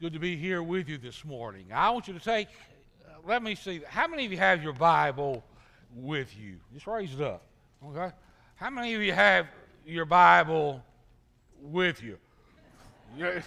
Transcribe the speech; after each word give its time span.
good 0.00 0.14
to 0.14 0.18
be 0.18 0.34
here 0.34 0.62
with 0.62 0.88
you 0.88 0.96
this 0.96 1.26
morning. 1.26 1.66
I 1.74 1.90
want 1.90 2.08
you 2.08 2.14
to 2.14 2.20
take, 2.20 2.48
uh, 3.06 3.18
let 3.26 3.42
me 3.42 3.54
see, 3.54 3.82
how 3.86 4.08
many 4.08 4.24
of 4.24 4.32
you 4.32 4.38
have 4.38 4.62
your 4.62 4.72
Bible 4.72 5.44
with 5.94 6.34
you? 6.38 6.56
Just 6.72 6.86
raise 6.86 7.12
it 7.12 7.20
up, 7.20 7.42
okay? 7.84 8.10
How 8.54 8.70
many 8.70 8.94
of 8.94 9.02
you 9.02 9.12
have 9.12 9.46
your 9.84 10.06
Bible 10.06 10.82
with 11.60 12.02
you? 12.02 12.16
You 13.18 13.42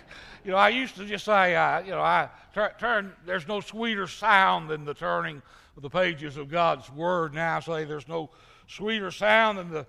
know, 0.46 0.58
I 0.58 0.70
used 0.70 0.96
to 0.97 1.05
just 1.05 1.26
say, 1.26 1.55
uh, 1.55 1.79
you 1.79 1.89
know, 1.89 2.02
I 2.02 2.29
turn, 2.77 3.13
there's 3.25 3.47
no 3.47 3.59
sweeter 3.59 4.05
sound 4.05 4.70
than 4.70 4.85
the 4.85 4.93
turning 4.93 5.41
of 5.75 5.81
the 5.81 5.89
pages 5.89 6.38
of 6.38 6.51
God's 6.51 6.88
Word. 6.91 7.33
Now 7.33 7.57
I 7.57 7.59
say 7.61 7.83
there's 7.85 8.07
no 8.07 8.29
sweeter 8.67 9.09
sound 9.09 9.57
than 9.57 9.71
the 9.71 9.88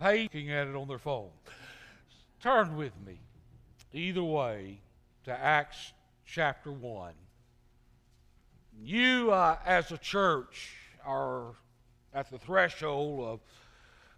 paging 0.00 0.50
at 0.50 0.66
it 0.66 0.74
on 0.74 0.88
their 0.88 0.98
phone. 0.98 1.28
Turn 2.42 2.74
with 2.74 2.94
me, 3.04 3.20
either 3.92 4.24
way, 4.24 4.80
to 5.24 5.32
Acts 5.32 5.92
chapter 6.24 6.72
1. 6.72 7.12
You, 8.82 9.30
uh, 9.32 9.58
as 9.66 9.92
a 9.92 9.98
church, 9.98 10.74
are 11.04 11.52
at 12.14 12.30
the 12.30 12.38
threshold 12.38 13.20
of 13.20 13.40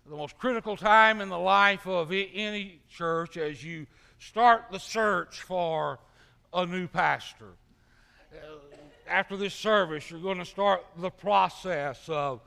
the 0.08 0.16
most 0.16 0.38
critical 0.38 0.76
time 0.76 1.20
in 1.20 1.28
the 1.28 1.38
life 1.38 1.86
of 1.86 2.12
any 2.12 2.80
church 2.88 3.36
as 3.36 3.64
you 3.64 3.86
start 4.18 4.64
the 4.70 4.78
search 4.78 5.42
for 5.42 5.98
a 6.52 6.64
new 6.66 6.86
pastor. 6.86 7.54
Uh, 8.32 8.56
after 9.08 9.36
this 9.36 9.54
service, 9.54 10.10
you're 10.10 10.20
going 10.20 10.38
to 10.38 10.44
start 10.44 10.84
the 10.96 11.10
process 11.10 12.00
of, 12.08 12.40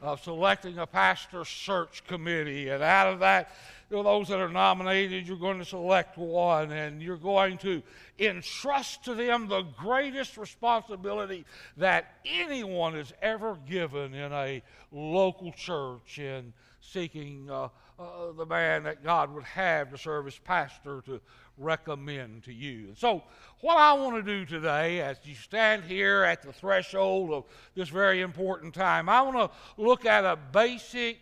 of 0.00 0.20
selecting 0.22 0.78
a 0.78 0.86
pastor 0.86 1.44
search 1.44 2.04
committee. 2.06 2.68
And 2.68 2.82
out 2.82 3.12
of 3.12 3.20
that, 3.20 3.52
those 3.90 4.28
that 4.28 4.38
are 4.38 4.48
nominated, 4.48 5.26
you're 5.26 5.36
going 5.36 5.58
to 5.58 5.64
select 5.64 6.16
one, 6.16 6.70
and 6.70 7.02
you're 7.02 7.16
going 7.16 7.58
to 7.58 7.82
entrust 8.18 9.04
to 9.04 9.14
them 9.14 9.48
the 9.48 9.62
greatest 9.76 10.36
responsibility 10.36 11.44
that 11.76 12.14
anyone 12.24 12.94
has 12.94 13.12
ever 13.20 13.58
given 13.68 14.14
in 14.14 14.32
a 14.32 14.62
local 14.92 15.52
church 15.52 16.18
in 16.18 16.52
seeking 16.80 17.50
uh, 17.50 17.68
uh, 17.98 18.32
the 18.36 18.46
man 18.46 18.84
that 18.84 19.02
God 19.02 19.34
would 19.34 19.44
have 19.44 19.90
to 19.90 19.98
serve 19.98 20.26
as 20.26 20.38
pastor 20.38 21.02
to 21.06 21.20
recommend 21.58 22.44
to 22.44 22.52
you. 22.52 22.88
And 22.88 22.98
so, 22.98 23.22
what 23.60 23.76
I 23.76 23.92
want 23.92 24.16
to 24.16 24.22
do 24.22 24.46
today, 24.46 25.00
as 25.00 25.18
you 25.24 25.34
stand 25.34 25.84
here 25.84 26.22
at 26.22 26.42
the 26.42 26.52
threshold 26.52 27.30
of 27.30 27.44
this 27.74 27.88
very 27.88 28.22
important 28.22 28.72
time, 28.72 29.08
I 29.08 29.20
want 29.20 29.36
to 29.36 29.82
look 29.82 30.06
at 30.06 30.24
a 30.24 30.36
basic 30.36 31.18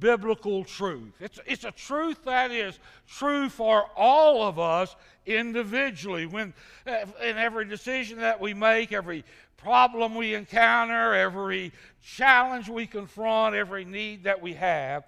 biblical 0.00 0.64
truth. 0.64 1.12
It's, 1.20 1.38
it's 1.46 1.64
a 1.64 1.70
truth 1.70 2.24
that 2.24 2.50
is 2.50 2.78
true 3.08 3.48
for 3.48 3.86
all 3.96 4.42
of 4.42 4.58
us 4.58 4.94
individually. 5.26 6.26
When 6.26 6.52
uh, 6.86 7.06
in 7.22 7.38
every 7.38 7.64
decision 7.64 8.18
that 8.18 8.40
we 8.40 8.54
make, 8.54 8.92
every 8.92 9.24
problem 9.56 10.14
we 10.14 10.34
encounter, 10.34 11.14
every 11.14 11.72
challenge 12.02 12.68
we 12.68 12.86
confront, 12.86 13.54
every 13.54 13.84
need 13.84 14.24
that 14.24 14.42
we 14.42 14.52
have, 14.54 15.04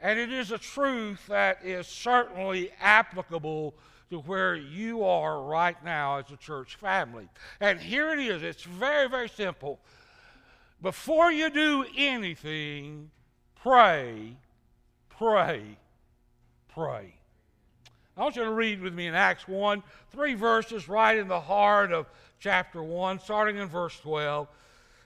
and 0.00 0.18
it 0.18 0.32
is 0.32 0.52
a 0.52 0.58
truth 0.58 1.26
that 1.26 1.64
is 1.64 1.86
certainly 1.86 2.70
applicable 2.80 3.74
to 4.10 4.20
where 4.20 4.54
you 4.54 5.04
are 5.04 5.42
right 5.42 5.82
now 5.84 6.18
as 6.18 6.30
a 6.30 6.36
church 6.36 6.76
family. 6.76 7.28
And 7.60 7.80
here 7.80 8.12
it 8.12 8.20
is 8.20 8.42
it's 8.42 8.62
very, 8.62 9.08
very 9.08 9.28
simple. 9.28 9.80
Before 10.80 11.32
you 11.32 11.50
do 11.50 11.84
anything, 11.96 13.10
pray, 13.62 14.36
pray, 15.08 15.62
pray. 16.72 17.14
I 18.16 18.22
want 18.22 18.36
you 18.36 18.44
to 18.44 18.50
read 18.50 18.80
with 18.80 18.94
me 18.94 19.06
in 19.06 19.14
Acts 19.14 19.46
1, 19.46 19.82
three 20.10 20.34
verses 20.34 20.88
right 20.88 21.16
in 21.16 21.28
the 21.28 21.40
heart 21.40 21.92
of 21.92 22.06
chapter 22.40 22.82
1, 22.82 23.20
starting 23.20 23.56
in 23.56 23.68
verse 23.68 23.98
12. 24.00 24.48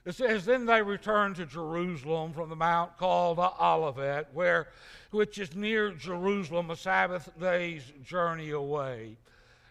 It 0.04 0.14
says, 0.14 0.44
Then 0.44 0.66
they 0.66 0.82
returned 0.82 1.36
to 1.36 1.46
Jerusalem 1.46 2.32
from 2.32 2.48
the 2.48 2.56
mount 2.56 2.96
called 2.96 3.38
Olivet, 3.38 4.28
where, 4.32 4.68
which 5.10 5.38
is 5.38 5.54
near 5.54 5.92
Jerusalem, 5.92 6.70
a 6.70 6.76
Sabbath 6.76 7.30
day's 7.38 7.84
journey 8.04 8.50
away. 8.50 9.16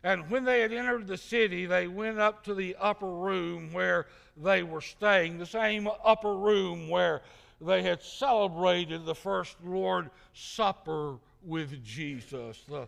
And 0.04 0.30
when 0.30 0.44
they 0.44 0.62
had 0.62 0.74
entered 0.74 1.08
the 1.08 1.18
city, 1.18 1.66
they 1.66 1.88
went 1.88 2.20
up 2.20 2.44
to 2.46 2.56
the 2.56 2.76
upper 2.80 3.12
room 3.12 3.72
where 3.74 4.08
they 4.38 4.64
were 4.64 4.82
staying, 4.82 5.38
the 5.38 5.46
same 5.46 5.88
upper 6.04 6.36
room 6.36 6.90
where 6.90 7.22
they 7.62 7.84
had 7.84 8.02
celebrated 8.02 9.06
the 9.06 9.16
first 9.16 9.56
Lord 9.64 10.10
Supper 10.34 11.18
with 11.44 11.84
Jesus, 11.84 12.64
the 12.68 12.88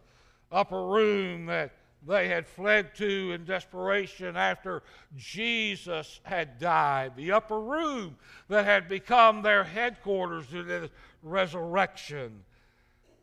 upper 0.51 0.85
room 0.85 1.45
that 1.45 1.73
they 2.05 2.27
had 2.27 2.47
fled 2.47 2.95
to 2.95 3.31
in 3.31 3.45
desperation 3.45 4.35
after 4.35 4.83
Jesus 5.15 6.19
had 6.23 6.59
died, 6.59 7.15
the 7.15 7.31
upper 7.31 7.59
room 7.59 8.17
that 8.49 8.65
had 8.65 8.89
become 8.89 9.41
their 9.41 9.63
headquarters 9.63 10.51
in 10.51 10.67
the 10.67 10.89
resurrection. 11.21 12.43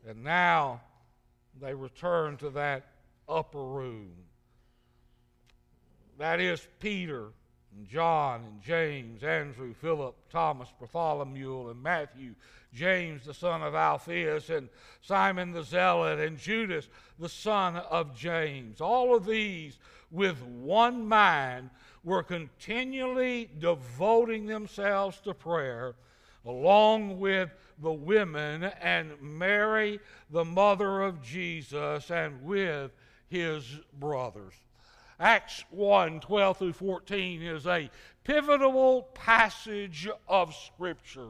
And 0.07 0.23
now 0.23 0.81
they 1.59 1.75
return 1.75 2.37
to 2.37 2.49
that 2.51 2.87
upper 3.29 3.63
room. 3.63 4.13
That 6.17 6.39
is 6.39 6.67
Peter 6.79 7.29
and 7.75 7.87
John 7.87 8.43
and 8.43 8.61
James, 8.61 9.23
Andrew, 9.23 9.73
Philip, 9.73 10.15
Thomas, 10.29 10.69
Bartholomew, 10.77 11.69
and 11.69 11.81
Matthew, 11.81 12.35
James 12.73 13.25
the 13.25 13.33
son 13.33 13.61
of 13.61 13.75
Alphaeus, 13.75 14.49
and 14.49 14.69
Simon 15.01 15.51
the 15.51 15.63
Zealot, 15.63 16.19
and 16.19 16.37
Judas 16.37 16.87
the 17.19 17.29
son 17.29 17.77
of 17.77 18.15
James. 18.15 18.81
All 18.81 19.15
of 19.15 19.25
these, 19.25 19.77
with 20.09 20.41
one 20.43 21.07
mind, 21.07 21.69
were 22.03 22.23
continually 22.23 23.49
devoting 23.59 24.45
themselves 24.45 25.19
to 25.21 25.33
prayer, 25.33 25.95
along 26.45 27.19
with 27.19 27.49
the 27.79 27.91
women 27.91 28.63
and 28.81 29.21
Mary, 29.21 29.99
the 30.29 30.45
mother 30.45 31.01
of 31.01 31.21
Jesus, 31.21 32.09
and 32.09 32.41
with 32.43 32.91
his 33.27 33.79
brothers. 33.99 34.53
Acts 35.21 35.63
1 35.69 36.21
12 36.21 36.57
through 36.57 36.73
14 36.73 37.43
is 37.43 37.67
a 37.67 37.91
pivotal 38.23 39.03
passage 39.13 40.09
of 40.27 40.55
Scripture. 40.55 41.29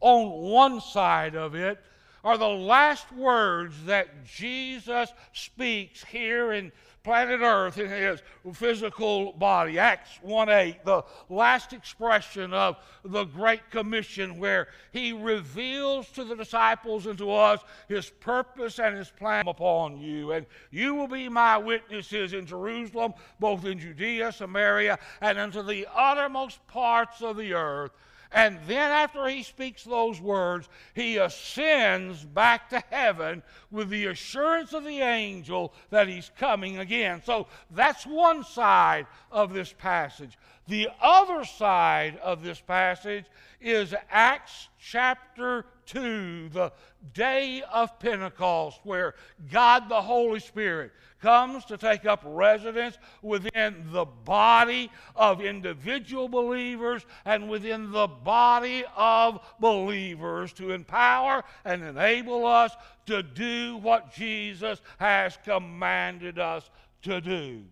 On 0.00 0.50
one 0.50 0.80
side 0.80 1.36
of 1.36 1.54
it 1.54 1.78
are 2.24 2.36
the 2.36 2.48
last 2.48 3.12
words 3.12 3.84
that 3.84 4.24
Jesus 4.24 5.12
speaks 5.32 6.02
here 6.02 6.52
in 6.52 6.72
planet 7.04 7.42
Earth 7.42 7.76
in 7.78 7.88
his 7.88 8.22
physical 8.54 9.34
body. 9.34 9.78
Acts 9.78 10.18
1 10.22 10.48
8, 10.48 10.84
the 10.84 11.02
last 11.28 11.74
expression 11.74 12.54
of 12.54 12.76
the 13.04 13.24
Great 13.24 13.70
Commission, 13.70 14.38
where 14.38 14.68
he 14.90 15.12
reveals 15.12 16.08
to 16.12 16.24
the 16.24 16.34
disciples 16.34 17.06
and 17.06 17.18
to 17.18 17.30
us 17.30 17.60
his 17.88 18.08
purpose 18.08 18.78
and 18.80 18.96
his 18.96 19.10
plan 19.10 19.46
upon 19.46 19.98
you. 19.98 20.32
And 20.32 20.46
you 20.70 20.94
will 20.94 21.08
be 21.08 21.28
my 21.28 21.58
witnesses 21.58 22.32
in 22.32 22.46
Jerusalem, 22.46 23.12
both 23.38 23.66
in 23.66 23.78
Judea, 23.78 24.32
Samaria, 24.32 24.98
and 25.20 25.38
unto 25.38 25.62
the 25.62 25.86
uttermost 25.94 26.66
parts 26.66 27.20
of 27.20 27.36
the 27.36 27.52
earth. 27.52 27.92
And 28.34 28.58
then, 28.66 28.90
after 28.90 29.28
he 29.28 29.44
speaks 29.44 29.84
those 29.84 30.20
words, 30.20 30.68
he 30.92 31.18
ascends 31.18 32.24
back 32.24 32.68
to 32.70 32.82
heaven 32.90 33.44
with 33.70 33.90
the 33.90 34.06
assurance 34.06 34.72
of 34.72 34.82
the 34.82 35.00
angel 35.00 35.72
that 35.90 36.08
he's 36.08 36.32
coming 36.36 36.78
again. 36.78 36.93
So 37.24 37.46
that's 37.70 38.06
one 38.06 38.44
side 38.44 39.06
of 39.30 39.52
this 39.52 39.72
passage. 39.72 40.38
The 40.66 40.88
other 41.00 41.44
side 41.44 42.18
of 42.22 42.42
this 42.42 42.60
passage 42.60 43.24
is 43.60 43.94
Acts 44.10 44.68
chapter 44.78 45.66
2, 45.86 46.48
the 46.50 46.72
day 47.12 47.62
of 47.72 47.98
Pentecost, 47.98 48.80
where 48.84 49.14
God 49.50 49.88
the 49.88 50.00
Holy 50.00 50.40
Spirit 50.40 50.92
comes 51.20 51.64
to 51.66 51.76
take 51.76 52.04
up 52.04 52.22
residence 52.24 52.98
within 53.22 53.86
the 53.90 54.04
body 54.04 54.90
of 55.16 55.40
individual 55.40 56.28
believers 56.28 57.04
and 57.24 57.48
within 57.48 57.90
the 57.90 58.06
body 58.06 58.84
of 58.96 59.40
believers 59.58 60.52
to 60.52 60.72
empower 60.72 61.42
and 61.64 61.82
enable 61.82 62.46
us 62.46 62.72
to 63.06 63.22
do 63.22 63.78
what 63.78 64.14
Jesus 64.14 64.80
has 64.98 65.38
commanded 65.44 66.38
us 66.38 66.68
to 67.04 67.20
do. 67.20 67.62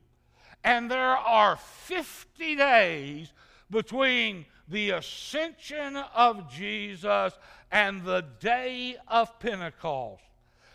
And 0.65 0.91
there 0.91 1.17
are 1.17 1.57
50 1.57 2.57
days 2.57 3.33
between 3.71 4.47
the 4.69 4.91
ascension 4.91 5.97
of 6.15 6.53
Jesus 6.53 7.33
and 7.71 8.05
the 8.05 8.25
day 8.41 8.97
of 9.09 9.39
Pentecost. 9.41 10.23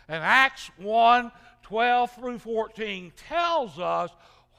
And 0.08 0.22
Acts 0.22 0.70
1 0.76 1.32
12 1.62 2.12
through 2.12 2.38
14 2.38 3.12
tells 3.28 3.78
us 3.78 4.10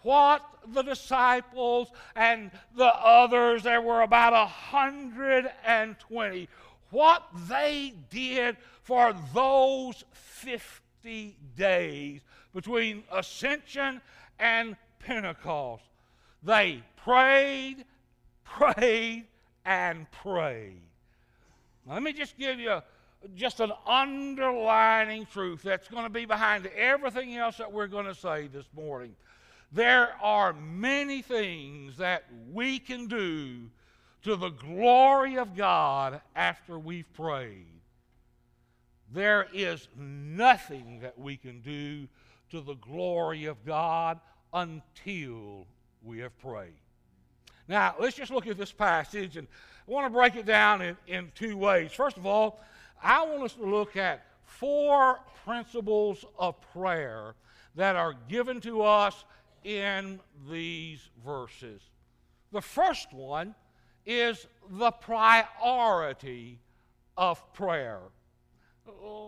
what 0.03 0.43
the 0.67 0.83
disciples 0.83 1.89
and 2.15 2.51
the 2.75 2.85
others, 2.85 3.63
there 3.63 3.81
were 3.81 4.01
about 4.01 4.33
120, 4.33 6.49
what 6.91 7.23
they 7.47 7.95
did 8.11 8.57
for 8.83 9.15
those 9.33 10.03
50 10.13 11.35
days 11.57 12.21
between 12.53 13.03
ascension 13.11 14.01
and 14.39 14.75
Pentecost, 14.99 15.83
they 16.43 16.83
prayed, 16.95 17.85
prayed, 18.43 19.25
and 19.65 20.09
prayed. 20.11 20.81
Let 21.85 22.03
me 22.03 22.13
just 22.13 22.37
give 22.37 22.59
you 22.59 22.81
just 23.35 23.59
an 23.59 23.71
underlining 23.85 25.25
truth 25.25 25.61
that's 25.63 25.87
going 25.87 26.03
to 26.03 26.09
be 26.09 26.25
behind 26.25 26.67
everything 26.67 27.35
else 27.35 27.57
that 27.57 27.71
we're 27.71 27.87
going 27.87 28.05
to 28.05 28.15
say 28.15 28.47
this 28.47 28.65
morning. 28.75 29.15
There 29.71 30.09
are 30.21 30.53
many 30.53 31.21
things 31.21 31.97
that 31.97 32.23
we 32.51 32.79
can 32.79 33.07
do 33.07 33.69
to 34.23 34.35
the 34.35 34.49
glory 34.49 35.37
of 35.37 35.55
God 35.55 36.21
after 36.35 36.79
we've 36.79 37.11
prayed. 37.13 37.65
There 39.11 39.47
is 39.53 39.87
nothing 39.97 40.99
that 41.01 41.17
we 41.17 41.37
can 41.37 41.61
do 41.61 42.07
to 42.51 42.61
the 42.61 42.75
glory 42.75 43.45
of 43.45 43.63
God 43.65 44.19
until 44.53 45.67
we 46.03 46.19
have 46.19 46.37
prayed. 46.39 46.73
Now, 47.67 47.95
let's 47.99 48.15
just 48.15 48.31
look 48.31 48.47
at 48.47 48.57
this 48.57 48.71
passage, 48.71 49.37
and 49.37 49.47
I 49.87 49.91
want 49.91 50.05
to 50.07 50.09
break 50.09 50.35
it 50.35 50.45
down 50.45 50.81
in, 50.81 50.97
in 51.07 51.31
two 51.35 51.55
ways. 51.55 51.91
First 51.91 52.17
of 52.17 52.25
all, 52.25 52.61
I 53.01 53.23
want 53.25 53.43
us 53.43 53.53
to 53.53 53.65
look 53.65 53.95
at 53.95 54.25
four 54.43 55.19
principles 55.45 56.25
of 56.37 56.59
prayer 56.73 57.35
that 57.75 57.95
are 57.95 58.15
given 58.27 58.59
to 58.61 58.81
us 58.81 59.23
in 59.63 60.19
these 60.49 61.09
verses. 61.23 61.81
The 62.51 62.61
first 62.61 63.13
one 63.13 63.53
is 64.05 64.47
the 64.71 64.91
priority 64.91 66.59
of 67.15 67.53
prayer. 67.53 67.99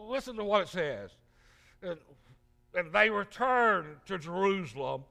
Listen 0.08 0.36
to 0.38 0.44
what 0.44 0.64
it 0.64 0.68
says. 0.70 1.12
And, 2.76 2.92
they 2.92 3.10
returned 3.10 3.98
to 4.06 4.18
Jerusalem 4.18 5.04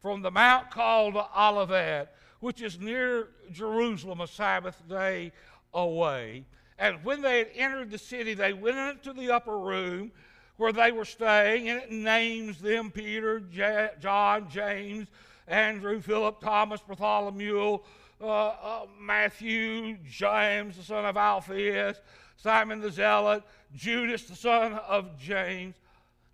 from 0.00 0.22
the 0.22 0.30
mount 0.30 0.70
called 0.70 1.16
Olivet, 1.36 2.14
which 2.40 2.62
is 2.62 2.78
near 2.78 3.28
Jerusalem, 3.52 4.20
a 4.20 4.26
Sabbath 4.26 4.80
day 4.88 5.32
away. 5.74 6.44
And 6.78 7.04
when 7.04 7.20
they 7.20 7.38
had 7.38 7.50
entered 7.54 7.90
the 7.90 7.98
city, 7.98 8.34
they 8.34 8.52
went 8.52 8.78
into 8.78 9.12
the 9.12 9.30
upper 9.30 9.58
room 9.58 10.12
where 10.56 10.72
they 10.72 10.92
were 10.92 11.04
staying, 11.04 11.68
and 11.68 11.80
it 11.80 11.90
names 11.90 12.60
them 12.60 12.90
Peter, 12.90 13.40
J- 13.40 13.90
John, 14.00 14.48
James, 14.50 15.08
Andrew, 15.48 16.00
Philip, 16.00 16.40
Thomas, 16.40 16.80
Bartholomew, 16.80 17.78
uh, 18.20 18.26
uh, 18.26 18.86
Matthew, 19.00 19.96
James, 20.06 20.76
the 20.76 20.82
son 20.82 21.06
of 21.06 21.16
Alphaeus, 21.16 22.00
Simon 22.36 22.80
the 22.80 22.90
Zealot, 22.90 23.42
Judas, 23.74 24.24
the 24.24 24.36
son 24.36 24.74
of 24.74 25.18
James. 25.18 25.74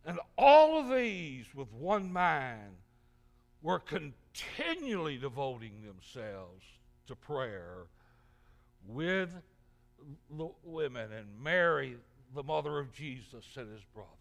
And 0.06 0.20
all 0.38 0.78
of 0.78 0.88
these, 0.88 1.46
with 1.52 1.72
one 1.72 2.12
mind, 2.12 2.76
were 3.60 3.80
continually 3.80 5.18
devoting 5.18 5.82
themselves 5.84 6.64
to 7.08 7.16
prayer 7.16 7.88
with 8.86 9.34
the 10.30 10.48
women 10.62 11.10
and 11.12 11.26
Mary, 11.42 11.96
the 12.34 12.44
mother 12.44 12.78
of 12.78 12.92
Jesus, 12.92 13.44
and 13.56 13.68
his 13.72 13.82
brothers. 13.92 14.12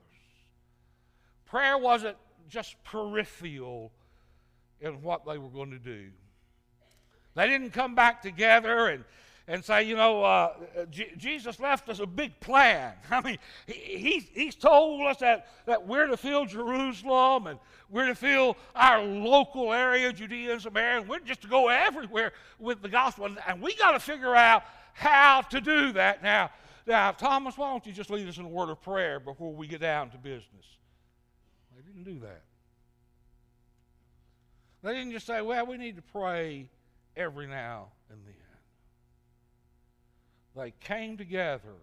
Prayer 1.46 1.78
wasn't 1.78 2.18
just 2.50 2.84
peripheral 2.84 3.92
in 4.82 5.04
what 5.04 5.26
they 5.26 5.38
were 5.38 5.50
going 5.50 5.70
to 5.70 5.80
do. 5.80 6.08
They 7.36 7.48
didn't 7.48 7.72
come 7.72 7.94
back 7.94 8.24
together 8.24 8.88
and, 8.88 9.04
and 9.48 9.64
say, 9.64 9.84
you 9.84 9.96
know, 9.96 10.24
uh, 10.24 10.54
J- 10.90 11.14
Jesus 11.18 11.60
left 11.60 11.88
us 11.90 12.00
a 12.00 12.06
big 12.06 12.40
plan. 12.40 12.94
I 13.12 13.22
mean, 13.22 13.38
he, 13.68 14.28
he's 14.34 14.56
told 14.56 15.06
us 15.08 15.18
that, 15.18 15.48
that 15.66 15.86
we're 15.86 16.08
to 16.08 16.18
fill 16.18 16.46
Jerusalem 16.46 17.48
and 17.48 17.60
we're 17.90 18.08
to 18.08 18.16
fill 18.16 18.58
our 18.76 19.04
local 19.04 19.72
area, 19.72 20.12
Judea 20.12 20.54
and 20.54 20.62
Samaria, 20.62 21.02
and 21.02 21.10
we're 21.10 21.20
just 21.20 21.44
to 21.44 21.48
go 21.48 21.70
everywhere 21.70 22.34
with 22.58 22.82
the 22.82 22.90
gospel. 22.90 23.28
And 23.48 23.62
we 23.62 23.76
got 23.76 23.92
to 23.92 24.00
figure 24.00 24.36
out 24.36 24.64
how 24.94 25.42
to 25.42 25.62
do 25.62 25.92
that. 25.94 26.24
Now, 26.24 26.50
now, 26.88 27.12
Thomas, 27.12 27.58
why 27.58 27.70
don't 27.72 27.86
you 27.86 27.94
just 27.94 28.10
lead 28.10 28.28
us 28.28 28.38
in 28.38 28.46
a 28.46 28.50
word 28.50 28.70
of 28.70 28.82
prayer 28.82 29.20
before 29.20 29.54
we 29.54 29.68
get 29.68 29.82
down 29.82 30.10
to 30.12 30.18
business? 30.18 30.66
They 31.76 31.82
didn't 31.82 32.04
do 32.04 32.20
that. 32.26 32.42
They 34.84 34.94
didn't 34.94 35.12
just 35.12 35.26
say, 35.26 35.42
well, 35.42 35.66
we 35.66 35.78
need 35.78 35.96
to 35.96 36.04
pray 36.04 36.70
every 37.16 37.48
now 37.48 37.88
and 38.10 38.20
then. 38.26 38.45
They 40.56 40.72
came 40.80 41.18
together 41.18 41.76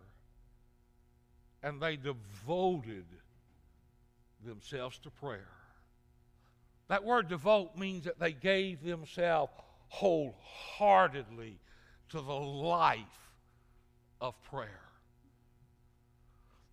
and 1.63 1.81
they 1.81 1.97
devoted 1.97 3.05
themselves 4.45 4.99
to 5.01 5.11
prayer. 5.11 5.49
That 6.89 7.05
word 7.05 7.29
devote 7.29 7.77
means 7.77 8.05
that 8.05 8.19
they 8.19 8.33
gave 8.33 8.83
themselves 8.83 9.53
wholeheartedly 9.89 11.59
to 12.11 12.17
the 12.17 12.33
life 12.33 12.99
of 14.21 14.35
prayer. 14.45 14.81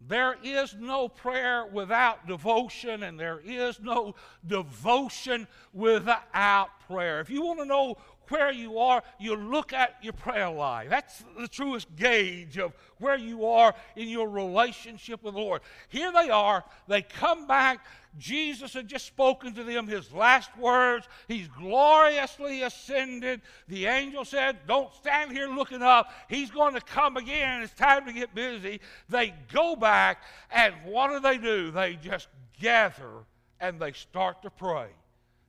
There 0.01 0.37
is 0.41 0.75
no 0.79 1.09
prayer 1.09 1.65
without 1.65 2.25
devotion, 2.25 3.03
and 3.03 3.19
there 3.19 3.41
is 3.43 3.81
no 3.81 4.15
devotion 4.47 5.45
without 5.73 6.69
prayer. 6.87 7.19
If 7.19 7.29
you 7.29 7.43
want 7.43 7.59
to 7.59 7.65
know 7.65 7.97
where 8.29 8.51
you 8.51 8.79
are, 8.79 9.03
you 9.19 9.35
look 9.35 9.73
at 9.73 9.95
your 10.01 10.13
prayer 10.13 10.49
life. 10.49 10.89
That's 10.89 11.23
the 11.37 11.47
truest 11.47 11.87
gauge 11.95 12.57
of 12.57 12.73
where 12.99 13.17
you 13.17 13.45
are 13.45 13.73
in 13.95 14.07
your 14.07 14.29
relationship 14.29 15.23
with 15.23 15.33
the 15.33 15.39
Lord. 15.39 15.61
Here 15.89 16.11
they 16.11 16.29
are, 16.29 16.63
they 16.87 17.01
come 17.01 17.47
back. 17.47 17.85
Jesus 18.17 18.73
had 18.73 18.87
just 18.87 19.05
spoken 19.05 19.53
to 19.53 19.63
them 19.63 19.87
his 19.87 20.11
last 20.11 20.49
words. 20.57 21.07
He's 21.27 21.47
gloriously 21.47 22.63
ascended. 22.63 23.41
The 23.67 23.85
angel 23.85 24.25
said, 24.25 24.57
Don't 24.67 24.91
stand 24.95 25.31
here 25.31 25.47
looking 25.47 25.83
up. 25.83 26.11
He's 26.27 26.49
going 26.49 26.73
to 26.73 26.81
come 26.81 27.17
again. 27.17 27.61
It's 27.61 27.73
time 27.73 28.05
to 28.05 28.13
get 28.13 28.33
busy. 28.33 28.81
They 29.09 29.35
go 29.53 29.75
back, 29.75 30.23
and 30.49 30.73
what 30.85 31.11
do 31.11 31.19
they 31.19 31.37
do? 31.37 31.69
They 31.69 31.95
just 31.95 32.29
gather 32.59 33.25
and 33.59 33.79
they 33.79 33.91
start 33.91 34.41
to 34.43 34.49
pray. 34.49 34.87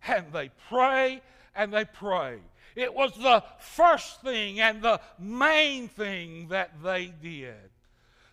And 0.06 0.33
they 0.33 0.50
pray 0.69 1.23
and 1.55 1.73
they 1.73 1.85
pray. 1.85 2.38
It 2.81 2.94
was 2.94 3.12
the 3.15 3.43
first 3.59 4.23
thing 4.23 4.61
and 4.61 4.81
the 4.81 5.00
main 5.19 5.88
thing 5.88 6.49
that 6.49 6.82
they 6.82 7.12
did. 7.23 7.71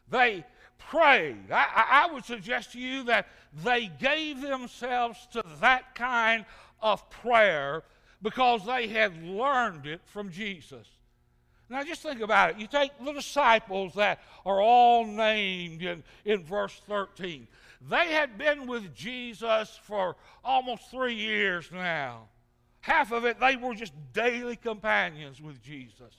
They 0.10 0.46
prayed. 0.78 1.52
I, 1.52 2.06
I, 2.08 2.14
would 2.14 2.24
suggest 2.24 2.72
to 2.74 2.80
you 2.80 3.04
that 3.04 3.28
they 3.64 3.88
gave 4.00 4.42
themselves 4.42 5.28
to 5.34 5.44
that 5.60 5.96
kind 5.96 6.46
of 6.82 7.10
prayer 7.10 7.84
because 8.22 8.66
they 8.66 8.88
had 8.88 9.22
learned 9.24 9.86
it 9.86 10.02
from 10.06 10.32
Jesus. 10.32 10.88
Now, 11.70 11.84
just 11.84 12.02
think 12.02 12.22
about 12.22 12.52
it. 12.52 12.58
You 12.60 12.68
take 12.68 12.92
the 13.04 13.12
disciples 13.12 13.94
that 13.96 14.22
are 14.46 14.62
all 14.62 15.06
named 15.06 15.82
in, 15.82 16.04
in 16.24 16.44
verse 16.44 16.80
13. 16.88 17.48
They 17.90 18.08
had 18.14 18.38
been 18.38 18.66
with 18.68 18.96
Jesus 18.96 19.78
for 19.84 20.16
almost 20.44 20.90
three 20.90 21.16
years 21.16 21.70
now. 21.72 22.30
Half 22.88 23.12
of 23.12 23.26
it, 23.26 23.38
they 23.38 23.58
were 23.58 23.76
just 23.76 23.92
daily 24.14 24.56
companions 24.56 25.42
with 25.42 25.62
Jesus. 25.62 26.14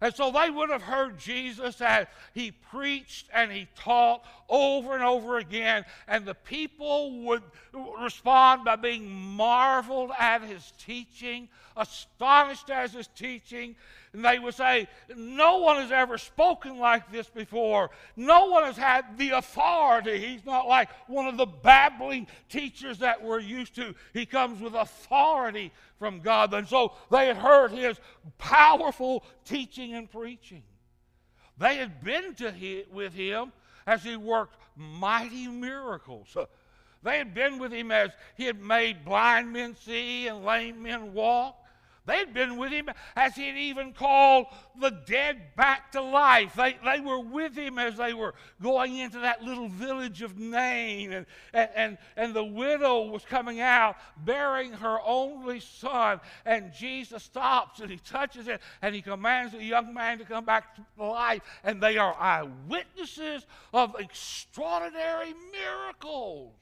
And 0.00 0.14
so 0.14 0.30
they 0.30 0.48
would 0.48 0.70
have 0.70 0.80
heard 0.80 1.18
Jesus 1.18 1.82
as 1.82 2.06
he 2.32 2.50
preached 2.50 3.26
and 3.30 3.52
he 3.52 3.68
taught 3.76 4.24
over 4.48 4.94
and 4.94 5.04
over 5.04 5.36
again, 5.36 5.84
and 6.08 6.24
the 6.24 6.34
people 6.34 7.20
would 7.24 7.42
respond 8.00 8.64
by 8.64 8.76
being 8.76 9.06
marveled 9.06 10.12
at 10.18 10.42
his 10.42 10.72
teaching, 10.78 11.50
astonished 11.76 12.70
at 12.70 12.92
his 12.92 13.08
teaching, 13.08 13.76
and 14.12 14.24
they 14.24 14.38
would 14.38 14.54
say, 14.54 14.88
No 15.16 15.58
one 15.58 15.76
has 15.76 15.90
ever 15.90 16.18
spoken 16.18 16.78
like 16.78 17.10
this 17.10 17.28
before. 17.28 17.90
No 18.14 18.46
one 18.46 18.64
has 18.64 18.76
had 18.76 19.16
the 19.16 19.30
authority. 19.30 20.18
He's 20.18 20.44
not 20.44 20.68
like 20.68 20.90
one 21.08 21.26
of 21.26 21.36
the 21.36 21.46
babbling 21.46 22.26
teachers 22.48 22.98
that 22.98 23.22
we're 23.22 23.40
used 23.40 23.74
to. 23.76 23.94
He 24.12 24.26
comes 24.26 24.60
with 24.60 24.74
authority 24.74 25.72
from 25.98 26.20
God. 26.20 26.52
And 26.52 26.68
so 26.68 26.92
they 27.10 27.26
had 27.26 27.38
heard 27.38 27.70
his 27.70 27.98
powerful 28.36 29.24
teaching 29.44 29.94
and 29.94 30.10
preaching. 30.10 30.62
They 31.56 31.76
had 31.76 32.02
been 32.02 32.34
to 32.34 32.84
with 32.92 33.14
him 33.14 33.52
as 33.86 34.02
he 34.02 34.16
worked 34.16 34.56
mighty 34.76 35.46
miracles. 35.48 36.36
They 37.02 37.18
had 37.18 37.34
been 37.34 37.58
with 37.58 37.72
him 37.72 37.90
as 37.90 38.10
he 38.36 38.44
had 38.44 38.60
made 38.60 39.04
blind 39.04 39.52
men 39.52 39.74
see 39.74 40.28
and 40.28 40.44
lame 40.44 40.82
men 40.82 41.14
walk. 41.14 41.56
They'd 42.04 42.34
been 42.34 42.56
with 42.56 42.72
him 42.72 42.88
as 43.14 43.36
he'd 43.36 43.56
even 43.56 43.92
called 43.92 44.46
the 44.80 44.90
dead 44.90 45.54
back 45.56 45.92
to 45.92 46.02
life. 46.02 46.54
They, 46.54 46.76
they 46.84 46.98
were 46.98 47.20
with 47.20 47.56
him 47.56 47.78
as 47.78 47.96
they 47.96 48.12
were 48.12 48.34
going 48.60 48.96
into 48.96 49.20
that 49.20 49.42
little 49.42 49.68
village 49.68 50.20
of 50.20 50.36
Nain. 50.36 51.12
And, 51.12 51.26
and, 51.54 51.98
and 52.16 52.34
the 52.34 52.44
widow 52.44 53.02
was 53.04 53.24
coming 53.24 53.60
out 53.60 53.96
bearing 54.24 54.72
her 54.72 54.98
only 55.04 55.60
son. 55.60 56.20
And 56.44 56.72
Jesus 56.72 57.22
stops 57.22 57.78
and 57.78 57.90
he 57.90 57.98
touches 57.98 58.48
it 58.48 58.60
and 58.82 58.94
he 58.94 59.02
commands 59.02 59.52
the 59.52 59.62
young 59.62 59.94
man 59.94 60.18
to 60.18 60.24
come 60.24 60.44
back 60.44 60.74
to 60.74 61.04
life. 61.04 61.42
And 61.62 61.80
they 61.80 61.98
are 61.98 62.14
eyewitnesses 62.18 63.46
of 63.72 63.94
extraordinary 64.00 65.34
miracles. 65.52 66.52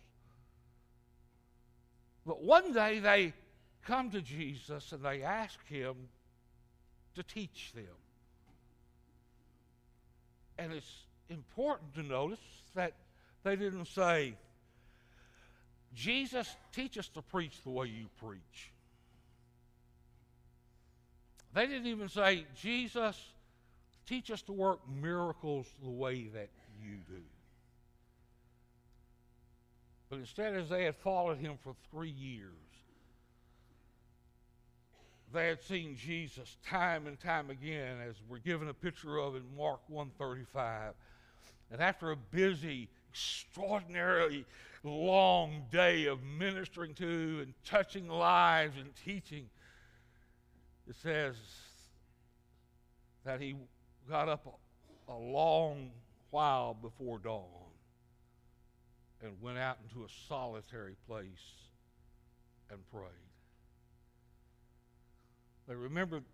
But 2.26 2.42
one 2.42 2.74
day 2.74 2.98
they 2.98 3.32
come 3.90 4.08
to 4.08 4.22
Jesus 4.22 4.92
and 4.92 5.02
they 5.02 5.22
ask 5.22 5.58
him 5.66 5.96
to 7.16 7.24
teach 7.24 7.72
them. 7.74 7.84
And 10.58 10.72
it's 10.72 11.06
important 11.28 11.94
to 11.94 12.04
notice 12.04 12.38
that 12.76 12.92
they 13.42 13.56
didn't 13.56 13.86
say, 13.86 14.34
Jesus, 15.92 16.54
teach 16.72 16.98
us 16.98 17.08
to 17.08 17.22
preach 17.22 17.62
the 17.64 17.70
way 17.70 17.88
you 17.88 18.06
preach. 18.24 18.70
They 21.52 21.66
didn't 21.66 21.88
even 21.88 22.08
say, 22.08 22.46
Jesus, 22.62 23.20
teach 24.06 24.30
us 24.30 24.42
to 24.42 24.52
work 24.52 24.78
miracles 24.88 25.66
the 25.82 25.90
way 25.90 26.28
that 26.28 26.50
you 26.80 26.98
do. 27.08 27.22
But 30.08 30.20
instead, 30.20 30.54
as 30.54 30.68
they 30.68 30.84
had 30.84 30.94
followed 30.94 31.38
him 31.38 31.58
for 31.64 31.74
three 31.90 32.10
years, 32.10 32.52
they 35.32 35.46
had 35.48 35.62
seen 35.62 35.96
Jesus 35.96 36.56
time 36.66 37.06
and 37.06 37.18
time 37.20 37.50
again, 37.50 37.98
as 38.08 38.16
we're 38.28 38.38
given 38.38 38.68
a 38.68 38.74
picture 38.74 39.18
of 39.18 39.36
in 39.36 39.42
Mark 39.56 39.80
135. 39.88 40.92
And 41.70 41.80
after 41.80 42.10
a 42.10 42.16
busy, 42.16 42.88
extraordinarily 43.10 44.44
long 44.82 45.64
day 45.70 46.06
of 46.06 46.22
ministering 46.22 46.94
to 46.94 47.40
and 47.42 47.54
touching 47.64 48.08
lives 48.08 48.76
and 48.76 48.90
teaching, 49.04 49.48
it 50.88 50.96
says 51.02 51.36
that 53.24 53.40
he 53.40 53.54
got 54.08 54.28
up 54.28 54.46
a, 55.08 55.12
a 55.12 55.16
long 55.16 55.90
while 56.30 56.74
before 56.74 57.18
dawn 57.18 57.44
and 59.22 59.32
went 59.40 59.58
out 59.58 59.78
into 59.88 60.04
a 60.04 60.08
solitary 60.28 60.96
place 61.06 61.24
and 62.70 62.78
prayed. 62.90 63.29
They 65.70 65.76
remembered 65.76 66.24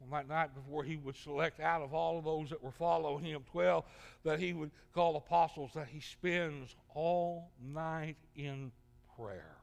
on 0.00 0.10
that 0.10 0.28
night 0.28 0.54
before 0.54 0.84
he 0.84 0.96
would 0.96 1.16
select 1.16 1.58
out 1.58 1.82
of 1.82 1.92
all 1.92 2.16
of 2.16 2.24
those 2.24 2.48
that 2.50 2.62
were 2.62 2.70
following 2.70 3.24
him 3.24 3.42
12 3.50 3.84
that 4.22 4.38
he 4.38 4.52
would 4.52 4.70
call 4.94 5.16
apostles 5.16 5.72
that 5.74 5.88
he 5.88 5.98
spends 5.98 6.76
all 6.94 7.50
night 7.60 8.14
in 8.36 8.70
prayer. 9.16 9.56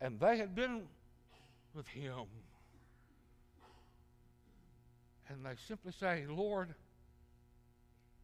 And 0.00 0.18
they 0.18 0.38
had 0.38 0.56
been 0.56 0.82
with 1.72 1.86
him. 1.86 2.24
And 5.28 5.46
they 5.46 5.54
simply 5.68 5.92
say, 5.92 6.24
Lord, 6.28 6.74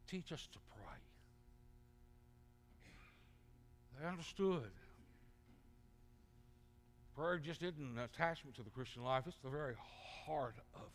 teach 0.08 0.32
us 0.32 0.48
to 0.52 0.58
pray. 0.74 0.98
They 4.00 4.08
understood. 4.08 4.72
Prayer 7.22 7.38
just 7.38 7.62
isn't 7.62 7.78
an 7.80 8.00
attachment 8.00 8.56
to 8.56 8.64
the 8.64 8.70
Christian 8.70 9.04
life, 9.04 9.22
it's 9.28 9.36
the 9.44 9.48
very 9.48 9.76
heart 10.26 10.56
of 10.74 10.88